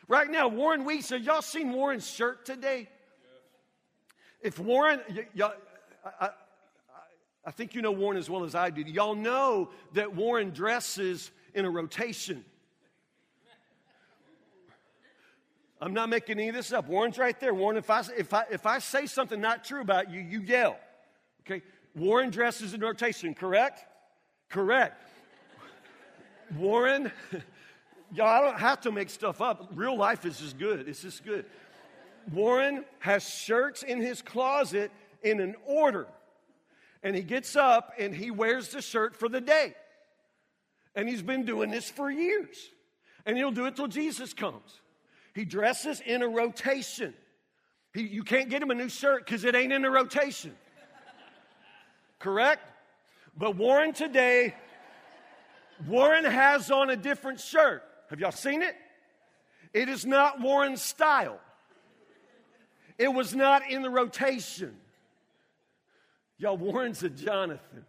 [0.07, 2.89] Right now, Warren Weeks, have y'all seen Warren's shirt today?
[4.41, 5.51] If Warren, y- y-
[6.03, 6.29] I, I
[7.49, 8.81] think you know Warren as well as I do.
[8.81, 12.45] Y'all know that Warren dresses in a rotation.
[15.81, 16.87] I'm not making any of this up.
[16.87, 17.55] Warren's right there.
[17.55, 20.77] Warren, if I, if I, if I say something not true about you, you yell.
[21.41, 21.63] Okay?
[21.95, 23.83] Warren dresses in rotation, correct?
[24.49, 25.01] Correct.
[26.55, 27.11] Warren,
[28.13, 29.71] y'all, I don't have to make stuff up.
[29.73, 30.87] Real life is just good.
[30.87, 31.45] It's just good.
[32.31, 34.91] Warren has shirts in his closet
[35.23, 36.05] in an order
[37.03, 39.73] and he gets up and he wears the shirt for the day.
[40.95, 42.57] And he's been doing this for years.
[43.25, 44.81] And he'll do it till Jesus comes.
[45.33, 47.13] He dresses in a rotation.
[47.93, 50.55] He, you can't get him a new shirt because it ain't in a rotation.
[52.19, 52.61] Correct?
[53.37, 54.55] But Warren today,
[55.87, 57.83] Warren has on a different shirt.
[58.09, 58.75] Have y'all seen it?
[59.73, 61.39] It is not Warren's style.
[62.97, 64.75] It was not in the rotation.
[66.41, 67.85] Y'all, Warren's a Jonathan.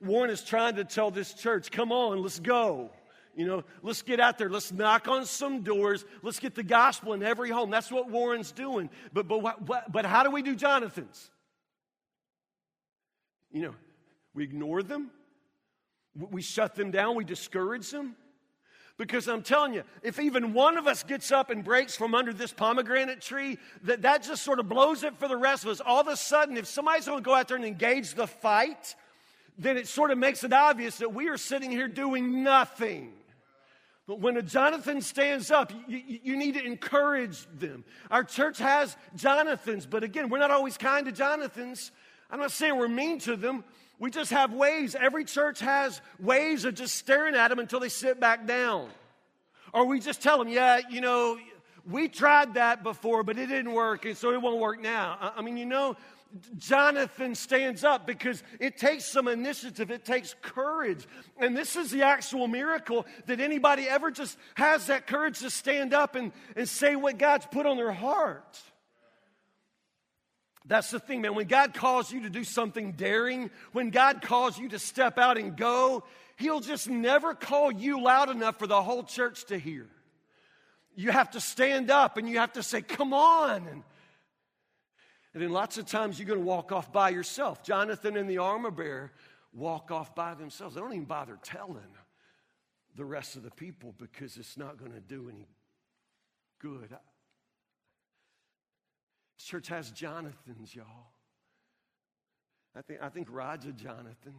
[0.00, 2.90] Warren is trying to tell this church, come on, let's go.
[3.36, 4.48] You know, let's get out there.
[4.48, 6.06] Let's knock on some doors.
[6.22, 7.68] Let's get the gospel in every home.
[7.68, 8.88] That's what Warren's doing.
[9.12, 11.30] But, but, but how do we do Jonathan's?
[13.52, 13.74] You know,
[14.34, 15.10] we ignore them,
[16.16, 18.16] we shut them down, we discourage them.
[18.98, 22.32] Because I'm telling you, if even one of us gets up and breaks from under
[22.32, 25.80] this pomegranate tree, that, that just sort of blows it for the rest of us.
[25.80, 28.94] All of a sudden, if somebody's going to go out there and engage the fight,
[29.58, 33.12] then it sort of makes it obvious that we are sitting here doing nothing.
[34.06, 37.84] But when a Jonathan stands up, you, you, need to encourage them.
[38.10, 41.92] Our church has Jonathans, but again, we're not always kind to Jonathans.
[42.30, 43.64] I'm not saying we're mean to them,
[44.02, 44.96] we just have ways.
[44.96, 48.90] Every church has ways of just staring at them until they sit back down.
[49.72, 51.38] Or we just tell them, yeah, you know,
[51.88, 55.32] we tried that before, but it didn't work, and so it won't work now.
[55.36, 55.96] I mean, you know,
[56.58, 61.06] Jonathan stands up because it takes some initiative, it takes courage.
[61.38, 65.94] And this is the actual miracle that anybody ever just has that courage to stand
[65.94, 68.60] up and, and say what God's put on their heart.
[70.66, 71.34] That's the thing, man.
[71.34, 75.38] When God calls you to do something daring, when God calls you to step out
[75.38, 76.04] and go,
[76.36, 79.86] He'll just never call you loud enough for the whole church to hear.
[80.94, 83.66] You have to stand up and you have to say, Come on.
[83.66, 83.82] And,
[85.34, 87.62] and then lots of times you're going to walk off by yourself.
[87.62, 89.12] Jonathan and the armor bearer
[89.52, 90.74] walk off by themselves.
[90.74, 91.78] They don't even bother telling
[92.96, 95.48] the rest of the people because it's not going to do any
[96.60, 96.94] good.
[99.38, 100.86] This church has Jonathans, y'all.
[102.76, 104.34] I think, I think Rod's a Jonathan.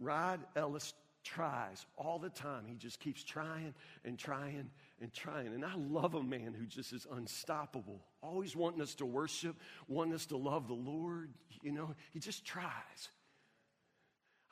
[0.00, 2.64] Rod Ellis tries all the time.
[2.66, 5.48] He just keeps trying and trying and trying.
[5.48, 9.56] And I love a man who just is unstoppable, always wanting us to worship,
[9.88, 11.30] wanting us to love the Lord.
[11.62, 13.08] You know, he just tries.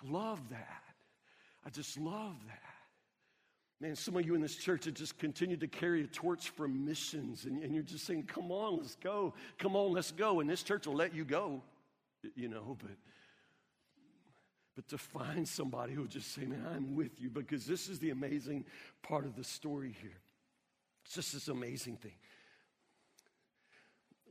[0.04, 0.82] I love that.
[1.64, 2.79] I just love that.
[3.80, 6.68] Man, some of you in this church have just continued to carry a torch for
[6.68, 9.32] missions, and, and you're just saying, Come on, let's go.
[9.58, 10.40] Come on, let's go.
[10.40, 11.62] And this church will let you go,
[12.34, 12.96] you know, but.
[14.76, 17.98] But to find somebody who will just say, Man, I'm with you, because this is
[17.98, 18.66] the amazing
[19.02, 20.20] part of the story here.
[21.04, 22.14] It's just this amazing thing.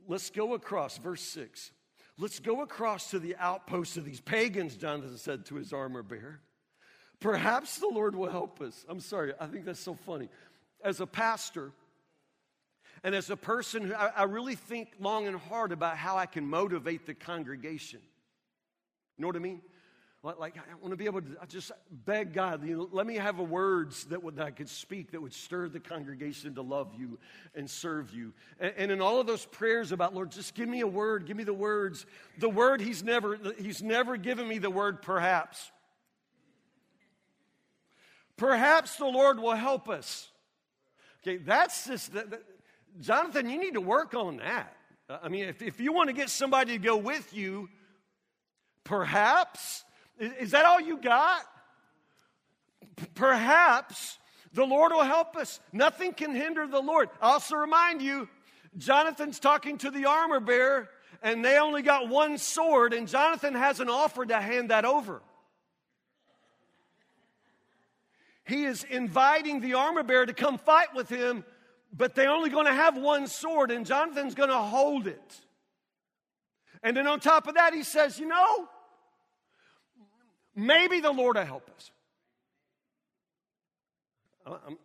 [0.08, 1.72] Let's go across, verse 6.
[2.18, 6.40] Let's go across to the outposts of these pagans, Jonathan said to his armor bearer.
[7.20, 8.84] Perhaps the Lord will help us.
[8.88, 10.28] I'm sorry, I think that's so funny.
[10.82, 11.72] As a pastor,
[13.04, 16.26] and as a person who I, I really think long and hard about how I
[16.26, 18.00] can motivate the congregation.
[19.16, 19.60] You know what I mean?
[20.22, 23.14] Like, I want to be able to I just beg God, you know, let me
[23.14, 26.62] have a words that, would, that I could speak that would stir the congregation to
[26.62, 27.18] love you
[27.54, 28.34] and serve you.
[28.58, 31.38] And, and, in all of those prayers about, Lord, just give me a word, give
[31.38, 32.04] me the words.
[32.38, 35.70] The word, He's never, He's never given me the word perhaps.
[38.40, 40.26] Perhaps the Lord will help us.
[41.22, 42.10] Okay, that's just,
[42.98, 44.74] Jonathan, you need to work on that.
[45.10, 47.68] Uh, I mean, if, if you want to get somebody to go with you,
[48.82, 49.84] perhaps
[50.18, 51.42] is that all you got?
[53.14, 54.18] Perhaps
[54.54, 55.60] the Lord will help us.
[55.70, 57.10] Nothing can hinder the Lord.
[57.20, 58.26] I also remind you,
[58.78, 60.88] Jonathan's talking to the armor bearer,
[61.22, 65.20] and they only got one sword, and Jonathan has an offer to hand that over.
[68.50, 71.44] He is inviting the armor bearer to come fight with him,
[71.96, 75.40] but they're only going to have one sword, and Jonathan's going to hold it.
[76.82, 78.68] And then on top of that, he says, You know,
[80.54, 81.90] Maybe the Lord will help us.
[84.46, 84.78] I'm,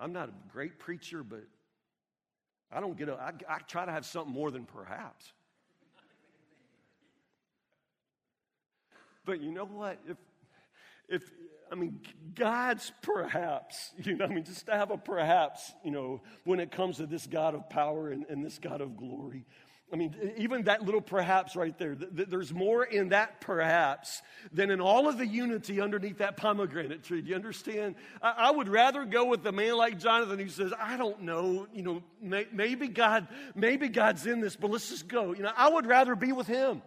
[0.00, 1.44] I'm not a great preacher, but
[2.72, 5.32] I don't get a, I, I try to have something more than perhaps.
[9.28, 9.98] But you know what?
[10.08, 10.16] If,
[11.06, 11.22] if,
[11.70, 12.00] I mean,
[12.34, 16.70] God's perhaps, you know, I mean, just to have a perhaps, you know, when it
[16.70, 19.44] comes to this God of power and, and this God of glory.
[19.92, 24.22] I mean, even that little perhaps right there, th- th- there's more in that perhaps
[24.50, 27.20] than in all of the unity underneath that pomegranate tree.
[27.20, 27.96] Do you understand?
[28.22, 31.66] I, I would rather go with a man like Jonathan who says, I don't know,
[31.74, 35.34] you know, may- maybe God, maybe God's in this, but let's just go.
[35.34, 36.80] You know, I would rather be with him.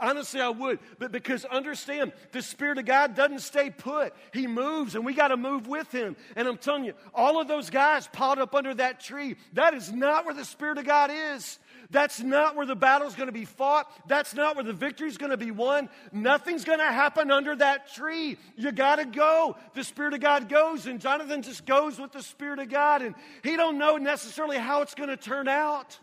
[0.00, 0.78] Honestly, I would.
[0.98, 4.14] But because understand, the Spirit of God doesn't stay put.
[4.32, 6.16] He moves, and we got to move with Him.
[6.36, 9.92] And I'm telling you, all of those guys piled up under that tree, that is
[9.92, 11.58] not where the Spirit of God is.
[11.90, 13.90] That's not where the battle's going to be fought.
[14.06, 15.88] That's not where the victory's going to be won.
[16.12, 18.36] Nothing's going to happen under that tree.
[18.56, 19.56] You got to go.
[19.74, 23.14] The Spirit of God goes, and Jonathan just goes with the Spirit of God, and
[23.42, 25.98] he don't know necessarily how it's going to turn out.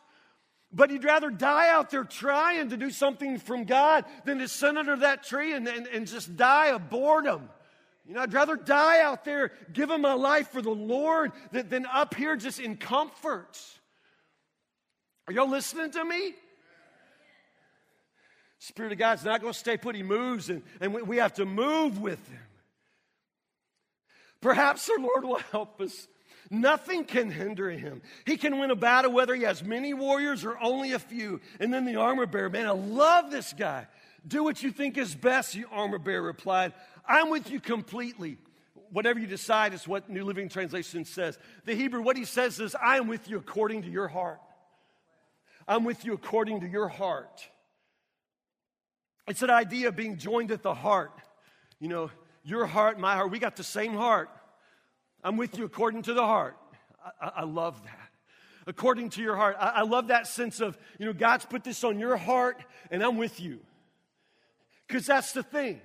[0.75, 4.75] But he'd rather die out there trying to do something from God than to sit
[4.75, 7.49] under that tree and, and, and just die of boredom.
[8.05, 11.85] You know, I'd rather die out there giving my life for the Lord than, than
[11.85, 13.57] up here just in comfort.
[15.27, 16.33] Are y'all listening to me?
[18.59, 19.95] Spirit of God's not going to stay put.
[19.95, 22.39] He moves, and, and we, we have to move with Him.
[24.41, 26.07] Perhaps the Lord will help us
[26.49, 28.01] Nothing can hinder him.
[28.25, 31.41] He can win a battle whether he has many warriors or only a few.
[31.59, 33.87] And then the armor bearer, man, I love this guy.
[34.27, 36.73] Do what you think is best, the armor bearer replied.
[37.07, 38.37] I'm with you completely.
[38.91, 41.37] Whatever you decide is what New Living Translation says.
[41.65, 44.39] The Hebrew, what he says is, I am with you according to your heart.
[45.67, 47.47] I'm with you according to your heart.
[49.27, 51.11] It's an idea of being joined at the heart.
[51.79, 52.11] You know,
[52.43, 54.29] your heart, my heart, we got the same heart.
[55.25, 56.55] I'm with you according to the heart.
[57.19, 58.09] I, I love that.
[58.67, 59.57] According to your heart.
[59.59, 63.03] I, I love that sense of, you know, God's put this on your heart and
[63.03, 63.59] I'm with you.
[64.87, 65.81] Because that's the thing.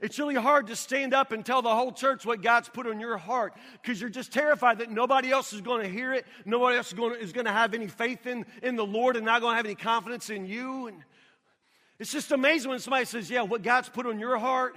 [0.00, 2.98] It's really hard to stand up and tell the whole church what God's put on
[2.98, 3.52] your heart
[3.82, 6.26] because you're just terrified that nobody else is going to hear it.
[6.46, 9.16] Nobody else is going to, is going to have any faith in, in the Lord
[9.16, 10.86] and not going to have any confidence in you.
[10.86, 10.98] And
[11.98, 14.76] it's just amazing when somebody says, Yeah, what God's put on your heart,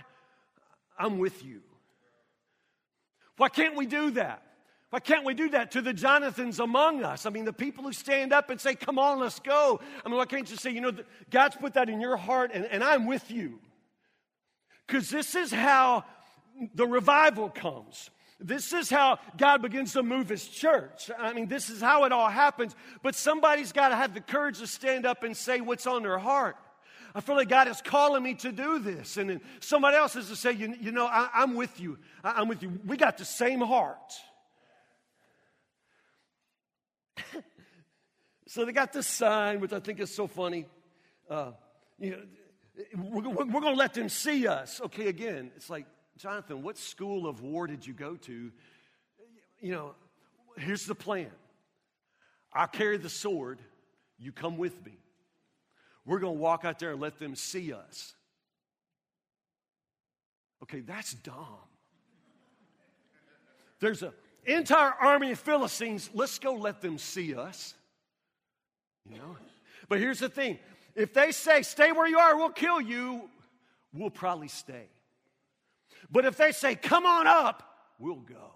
[0.97, 1.61] I'm with you.
[3.39, 4.43] Why can't we do that?
[4.89, 7.25] Why can't we do that to the Jonathans among us?
[7.25, 9.79] I mean, the people who stand up and say, Come on, let's go.
[10.05, 10.91] I mean, why can't you say, You know,
[11.29, 13.59] God's put that in your heart and, and I'm with you?
[14.85, 16.03] Because this is how
[16.75, 18.09] the revival comes.
[18.41, 21.09] This is how God begins to move his church.
[21.17, 22.75] I mean, this is how it all happens.
[23.01, 26.19] But somebody's got to have the courage to stand up and say what's on their
[26.19, 26.57] heart.
[27.15, 29.17] I feel like God is calling me to do this.
[29.17, 31.97] And then somebody else has to say, you, you know, I, am with you.
[32.23, 32.79] I, am with you.
[32.85, 34.13] We got the same heart.
[38.47, 40.67] so they got this sign, which I think is so funny.
[41.29, 41.51] Uh,
[41.99, 42.19] you know,
[42.95, 44.79] we're, we're, going to let them see us.
[44.81, 45.85] Okay, again, it's like,
[46.17, 48.51] Jonathan, what school of war did you go to?
[49.61, 49.95] You know,
[50.57, 51.31] here's the plan
[52.53, 53.59] I'll carry the sword,
[54.17, 54.97] you come with me.
[56.09, 58.15] We're going to walk out there and let them see us.
[60.63, 61.45] Okay, that's dumb.
[63.79, 64.13] There's an
[64.47, 66.09] entire army of Philistines.
[66.15, 67.75] Let's go let them see us.
[69.07, 69.37] You know?
[69.87, 70.57] But here's the thing
[70.95, 73.29] if they say, stay where you are, we'll kill you,
[73.93, 74.87] we'll probably stay.
[76.09, 77.61] But if they say, come on up,
[77.99, 78.55] we'll go.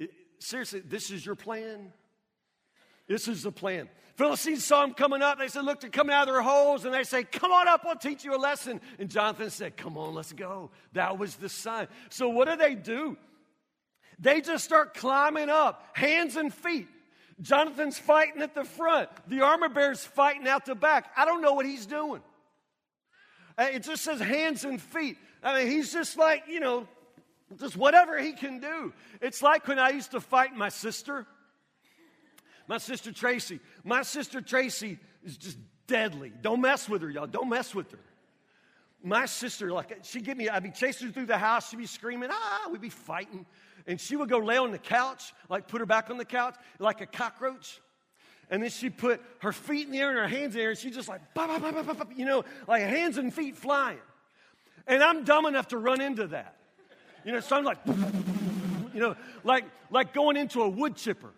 [0.00, 0.10] It,
[0.40, 1.92] seriously, this is your plan?
[3.08, 3.88] This is the plan.
[4.16, 5.38] Philistines saw him coming up.
[5.38, 6.84] They said, Look, they're coming out of their holes.
[6.84, 8.80] And they say, Come on up, we'll teach you a lesson.
[8.98, 10.70] And Jonathan said, Come on, let's go.
[10.92, 11.88] That was the sign.
[12.10, 13.16] So what do they do?
[14.18, 16.88] They just start climbing up, hands and feet.
[17.40, 19.08] Jonathan's fighting at the front.
[19.28, 21.12] The armor bearer's fighting out the back.
[21.16, 22.20] I don't know what he's doing.
[23.56, 25.16] Uh, it just says hands and feet.
[25.42, 26.88] I mean, he's just like, you know,
[27.58, 28.92] just whatever he can do.
[29.20, 31.26] It's like when I used to fight my sister.
[32.68, 33.60] My sister Tracy.
[33.82, 36.32] My sister Tracy is just deadly.
[36.42, 37.26] Don't mess with her, y'all.
[37.26, 37.98] Don't mess with her.
[39.02, 41.70] My sister, like, she'd get me, I'd be chasing her through the house.
[41.70, 43.46] She'd be screaming, ah, we'd be fighting.
[43.86, 46.56] And she would go lay on the couch, like put her back on the couch,
[46.78, 47.80] like a cockroach.
[48.50, 50.70] And then she put her feet in the air and her hands in the air,
[50.70, 53.98] and she just like, bah, bah, bah, you know, like hands and feet flying.
[54.86, 56.56] And I'm dumb enough to run into that.
[57.24, 61.32] You know, so I'm like, you know, like, like going into a wood chipper.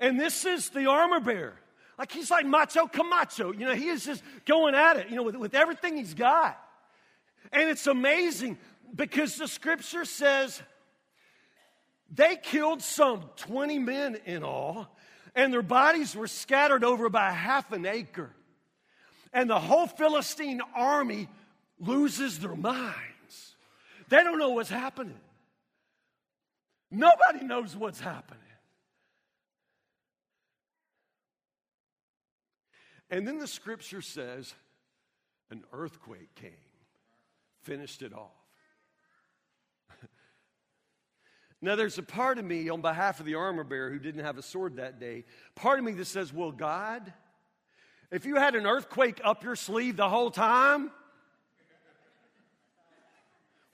[0.00, 1.56] And this is the armor bearer.
[1.98, 3.52] Like he's like macho Camacho.
[3.52, 6.58] You know, he is just going at it, you know, with, with everything he's got.
[7.52, 8.58] And it's amazing
[8.94, 10.62] because the scripture says
[12.10, 14.88] they killed some 20 men in all,
[15.34, 18.30] and their bodies were scattered over about half an acre.
[19.32, 21.28] And the whole Philistine army
[21.78, 23.54] loses their minds.
[24.08, 25.20] They don't know what's happening.
[26.90, 28.40] Nobody knows what's happening.
[33.10, 34.54] And then the scripture says
[35.50, 36.52] an earthquake came,
[37.62, 38.30] finished it off.
[41.60, 44.38] now, there's a part of me on behalf of the armor bearer who didn't have
[44.38, 45.24] a sword that day,
[45.56, 47.12] part of me that says, Well, God,
[48.12, 50.92] if you had an earthquake up your sleeve the whole time,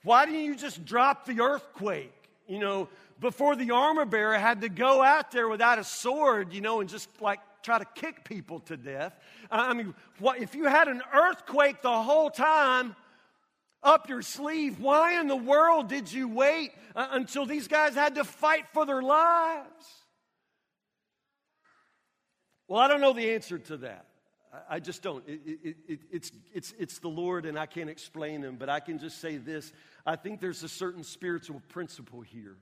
[0.03, 2.13] why didn't you just drop the earthquake?
[2.47, 6.61] You know, before the armor bearer had to go out there without a sword, you
[6.61, 9.17] know, and just like try to kick people to death.
[9.51, 12.95] I mean, what, if you had an earthquake the whole time
[13.83, 18.15] up your sleeve, why in the world did you wait uh, until these guys had
[18.15, 19.85] to fight for their lives?
[22.67, 24.05] Well, I don't know the answer to that.
[24.69, 25.23] I just don't.
[25.27, 28.79] It, it, it, it's, it's, it's the Lord, and I can't explain him, but I
[28.79, 29.71] can just say this.
[30.05, 32.55] I think there's a certain spiritual principle here.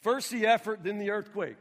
[0.00, 1.56] First the effort, then the earthquake.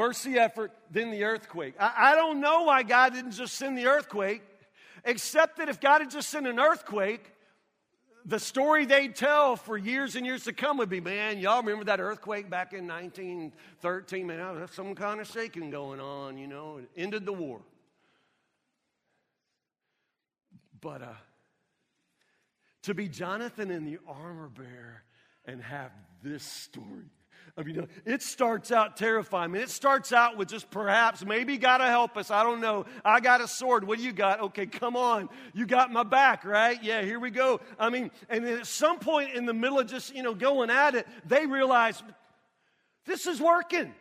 [0.00, 1.74] First the effort, then the earthquake.
[1.78, 4.40] I, I don't know why God didn't just send the earthquake,
[5.04, 7.34] except that if God had just sent an earthquake,
[8.24, 11.84] the story they'd tell for years and years to come would be, man, y'all remember
[11.84, 14.26] that earthquake back in 1913?
[14.26, 17.60] Man, there's some kind of shaking going on, you know, it ended the war.
[20.80, 21.08] But uh,
[22.84, 25.02] to be Jonathan in the armor bearer
[25.44, 25.92] and have
[26.22, 27.10] this story
[27.56, 29.50] I mean, it starts out terrifying.
[29.50, 32.30] I mean, it starts out with just perhaps, maybe God to help us.
[32.30, 32.86] I don't know.
[33.04, 33.84] I got a sword.
[33.84, 34.40] What do you got?
[34.40, 35.28] Okay, come on.
[35.52, 36.82] You got my back, right?
[36.82, 37.60] Yeah, here we go.
[37.78, 40.70] I mean, and then at some point in the middle of just, you know, going
[40.70, 42.02] at it, they realize
[43.04, 43.92] this is working.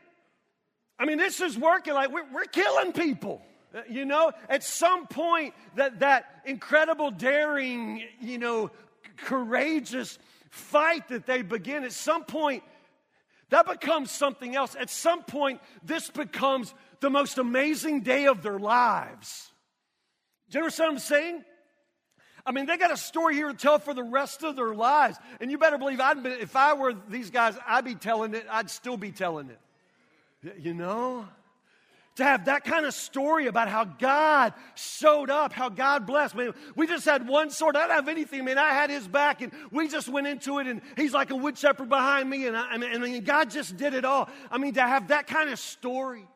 [0.97, 1.93] I mean, this is working.
[1.93, 3.41] Like, we're, we're killing people.
[3.89, 8.71] You know, at some point, that, that incredible, daring, you know,
[9.17, 10.17] courageous
[10.49, 12.63] fight that they begin, at some point,
[13.49, 14.75] that becomes something else.
[14.75, 19.51] At some point, this becomes the most amazing day of their lives.
[20.49, 21.43] Do you understand what I'm saying?
[22.45, 25.17] I mean, they got a story here to tell for the rest of their lives.
[25.39, 28.45] And you better believe I'd be, if I were these guys, I'd be telling it,
[28.49, 30.57] I'd still be telling it.
[30.59, 31.27] You know?
[32.15, 36.35] To have that kind of story about how God showed up, how God blessed.
[36.35, 37.75] Man, we just had one sword.
[37.75, 38.57] I didn't have anything, man.
[38.57, 41.57] I had his back, and we just went into it, and he's like a wood
[41.57, 44.29] shepherd behind me, and, I, I mean, God just did it all.
[44.51, 46.27] I mean, to have that kind of story.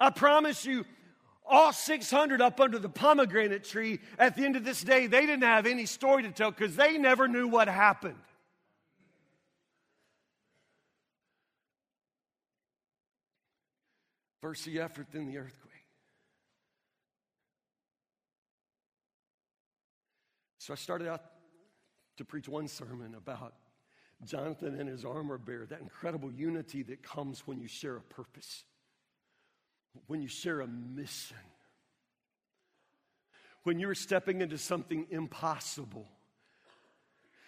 [0.00, 0.84] I promise you,
[1.46, 5.42] all 600 up under the pomegranate tree, at the end of this day, they didn't
[5.42, 8.16] have any story to tell because they never knew what happened.
[14.44, 15.72] First the effort, then the earthquake.
[20.58, 21.22] So I started out
[22.18, 23.54] to preach one sermon about
[24.22, 28.64] Jonathan and his armor bearer, that incredible unity that comes when you share a purpose,
[30.08, 31.38] when you share a mission,
[33.62, 36.06] when you're stepping into something impossible.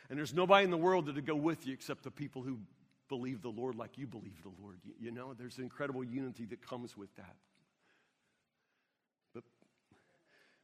[0.09, 2.57] And there's nobody in the world that'll go with you except the people who
[3.09, 4.79] believe the Lord like you believe the Lord.
[4.85, 7.37] You, you know, there's incredible unity that comes with that.
[9.35, 9.45] But,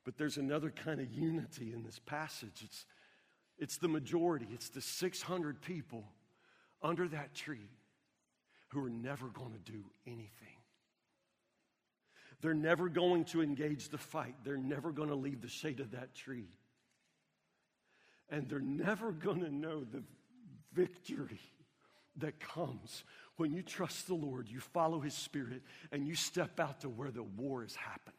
[0.04, 2.62] but there's another kind of unity in this passage.
[2.64, 2.86] It's,
[3.58, 6.04] it's the majority, it's the 600 people
[6.82, 7.70] under that tree
[8.68, 10.28] who are never going to do anything.
[12.40, 14.34] They're never going to engage the fight.
[14.42, 16.48] They're never going to leave the shade of that tree.
[18.28, 20.02] And they're never going to know the
[20.72, 21.38] victory
[22.16, 23.04] that comes
[23.36, 27.10] when you trust the Lord, you follow His Spirit, and you step out to where
[27.10, 28.14] the war is happening.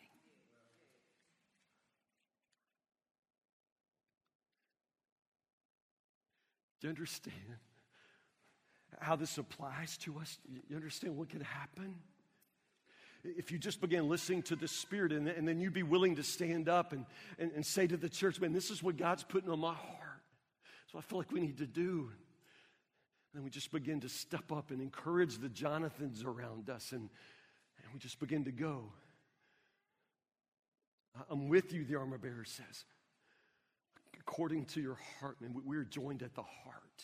[6.81, 7.35] Do you understand
[8.99, 10.37] how this applies to us?
[10.69, 11.95] You understand what can happen?
[13.23, 16.23] If you just begin listening to the Spirit and, and then you'd be willing to
[16.23, 17.05] stand up and,
[17.39, 20.21] and, and say to the church, man, this is what God's putting on my heart.
[20.91, 22.11] So I feel like we need to do.
[23.33, 27.93] And we just begin to step up and encourage the Jonathans around us, and, and
[27.93, 28.91] we just begin to go.
[31.29, 32.85] I'm with you, the armor bearer says.
[34.19, 37.03] According to your heart, and we're joined at the heart.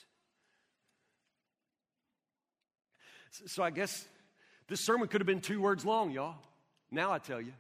[3.48, 4.08] So I guess
[4.68, 6.36] this sermon could have been two words long, y'all.
[6.92, 7.54] Now I tell you.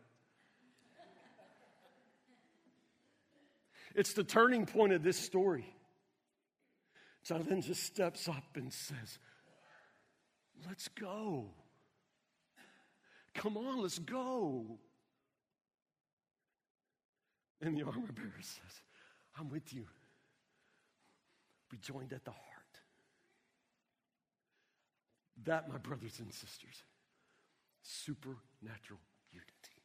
[3.95, 5.65] It's the turning point of this story.
[7.29, 9.19] Jonathan just steps up and says,
[10.67, 11.45] Let's go.
[13.35, 14.79] Come on, let's go.
[17.61, 18.81] And the armor bearer says,
[19.37, 19.85] I'm with you.
[21.69, 22.43] Be joined at the heart.
[25.45, 26.81] That, my brothers and sisters,
[27.83, 28.99] supernatural
[29.31, 29.83] unity.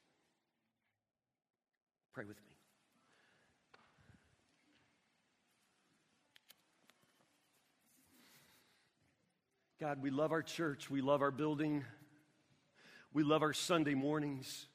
[2.15, 2.55] Pray with me.
[9.85, 10.89] God, we love our church.
[10.89, 11.85] We love our building.
[13.13, 14.67] We love our Sunday mornings.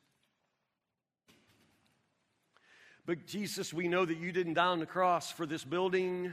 [3.08, 6.32] But Jesus, we know that you didn't die on the cross for this building,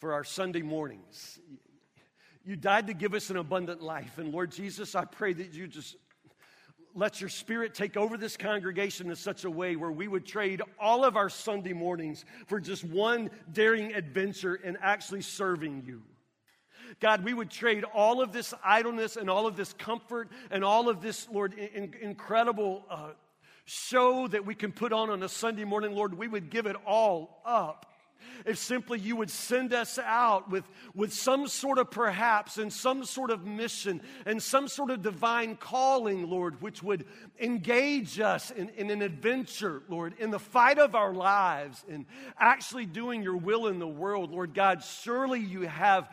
[0.00, 1.38] for our Sunday mornings.
[2.44, 4.18] You died to give us an abundant life.
[4.18, 5.94] And Lord Jesus, I pray that you just
[6.96, 10.62] let your spirit take over this congregation in such a way where we would trade
[10.80, 16.02] all of our Sunday mornings for just one daring adventure in actually serving you.
[16.98, 20.88] God, we would trade all of this idleness and all of this comfort and all
[20.88, 23.10] of this, Lord, in, incredible uh,
[23.64, 26.76] show that we can put on on a Sunday morning, Lord, we would give it
[26.86, 27.86] all up
[28.44, 30.64] if simply you would send us out with,
[30.94, 35.56] with some sort of perhaps and some sort of mission and some sort of divine
[35.56, 37.04] calling, Lord, which would
[37.38, 42.06] engage us in, in an adventure, Lord, in the fight of our lives and
[42.38, 44.30] actually doing your will in the world.
[44.30, 46.08] Lord God, surely you have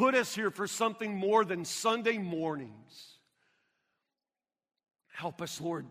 [0.00, 3.18] put us here for something more than Sunday mornings.
[5.12, 5.84] Help us, Lord,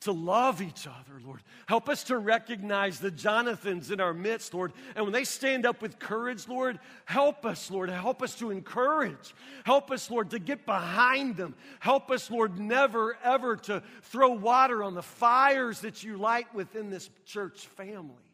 [0.00, 1.42] to love each other, Lord.
[1.66, 4.72] Help us to recognize the Jonathans in our midst, Lord.
[4.96, 7.90] And when they stand up with courage, Lord, help us, Lord.
[7.90, 9.34] Help us to encourage.
[9.64, 11.54] Help us, Lord, to get behind them.
[11.80, 16.88] Help us, Lord, never, ever to throw water on the fires that you light within
[16.88, 18.27] this church family.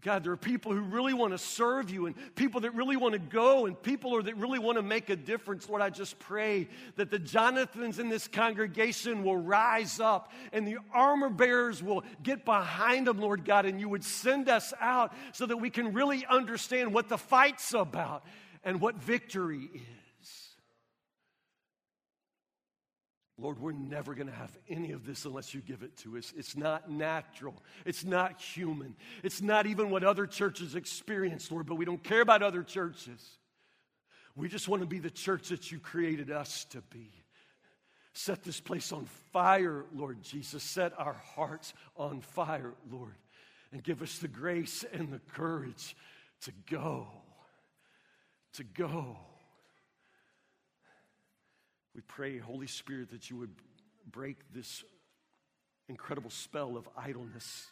[0.00, 3.14] God, there are people who really want to serve you and people that really want
[3.14, 5.68] to go and people that really want to make a difference.
[5.68, 10.78] Lord, I just pray that the Jonathans in this congregation will rise up and the
[10.94, 15.46] armor bearers will get behind them, Lord God, and you would send us out so
[15.46, 18.24] that we can really understand what the fight's about
[18.62, 19.82] and what victory is.
[23.40, 26.32] Lord, we're never going to have any of this unless you give it to us.
[26.36, 27.62] It's not natural.
[27.86, 28.96] It's not human.
[29.22, 33.24] It's not even what other churches experience, Lord, but we don't care about other churches.
[34.34, 37.12] We just want to be the church that you created us to be.
[38.12, 40.64] Set this place on fire, Lord Jesus.
[40.64, 43.14] Set our hearts on fire, Lord.
[43.70, 45.94] And give us the grace and the courage
[46.42, 47.06] to go.
[48.54, 49.16] To go.
[51.98, 53.50] We pray, Holy Spirit, that you would
[54.12, 54.84] break this
[55.88, 57.66] incredible spell of idleness,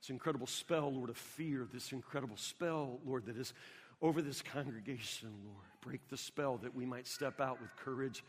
[0.00, 3.52] this incredible spell, Lord, of fear, this incredible spell, Lord, that is
[4.00, 5.66] over this congregation, Lord.
[5.82, 8.24] Break the spell that we might step out with courage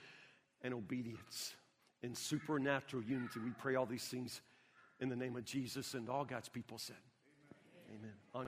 [0.63, 1.53] and obedience
[2.03, 3.39] in supernatural unity.
[3.39, 4.41] We pray all these things
[4.99, 6.97] in the name of Jesus and all God's people said.
[7.88, 8.01] Amen.
[8.01, 8.13] Amen.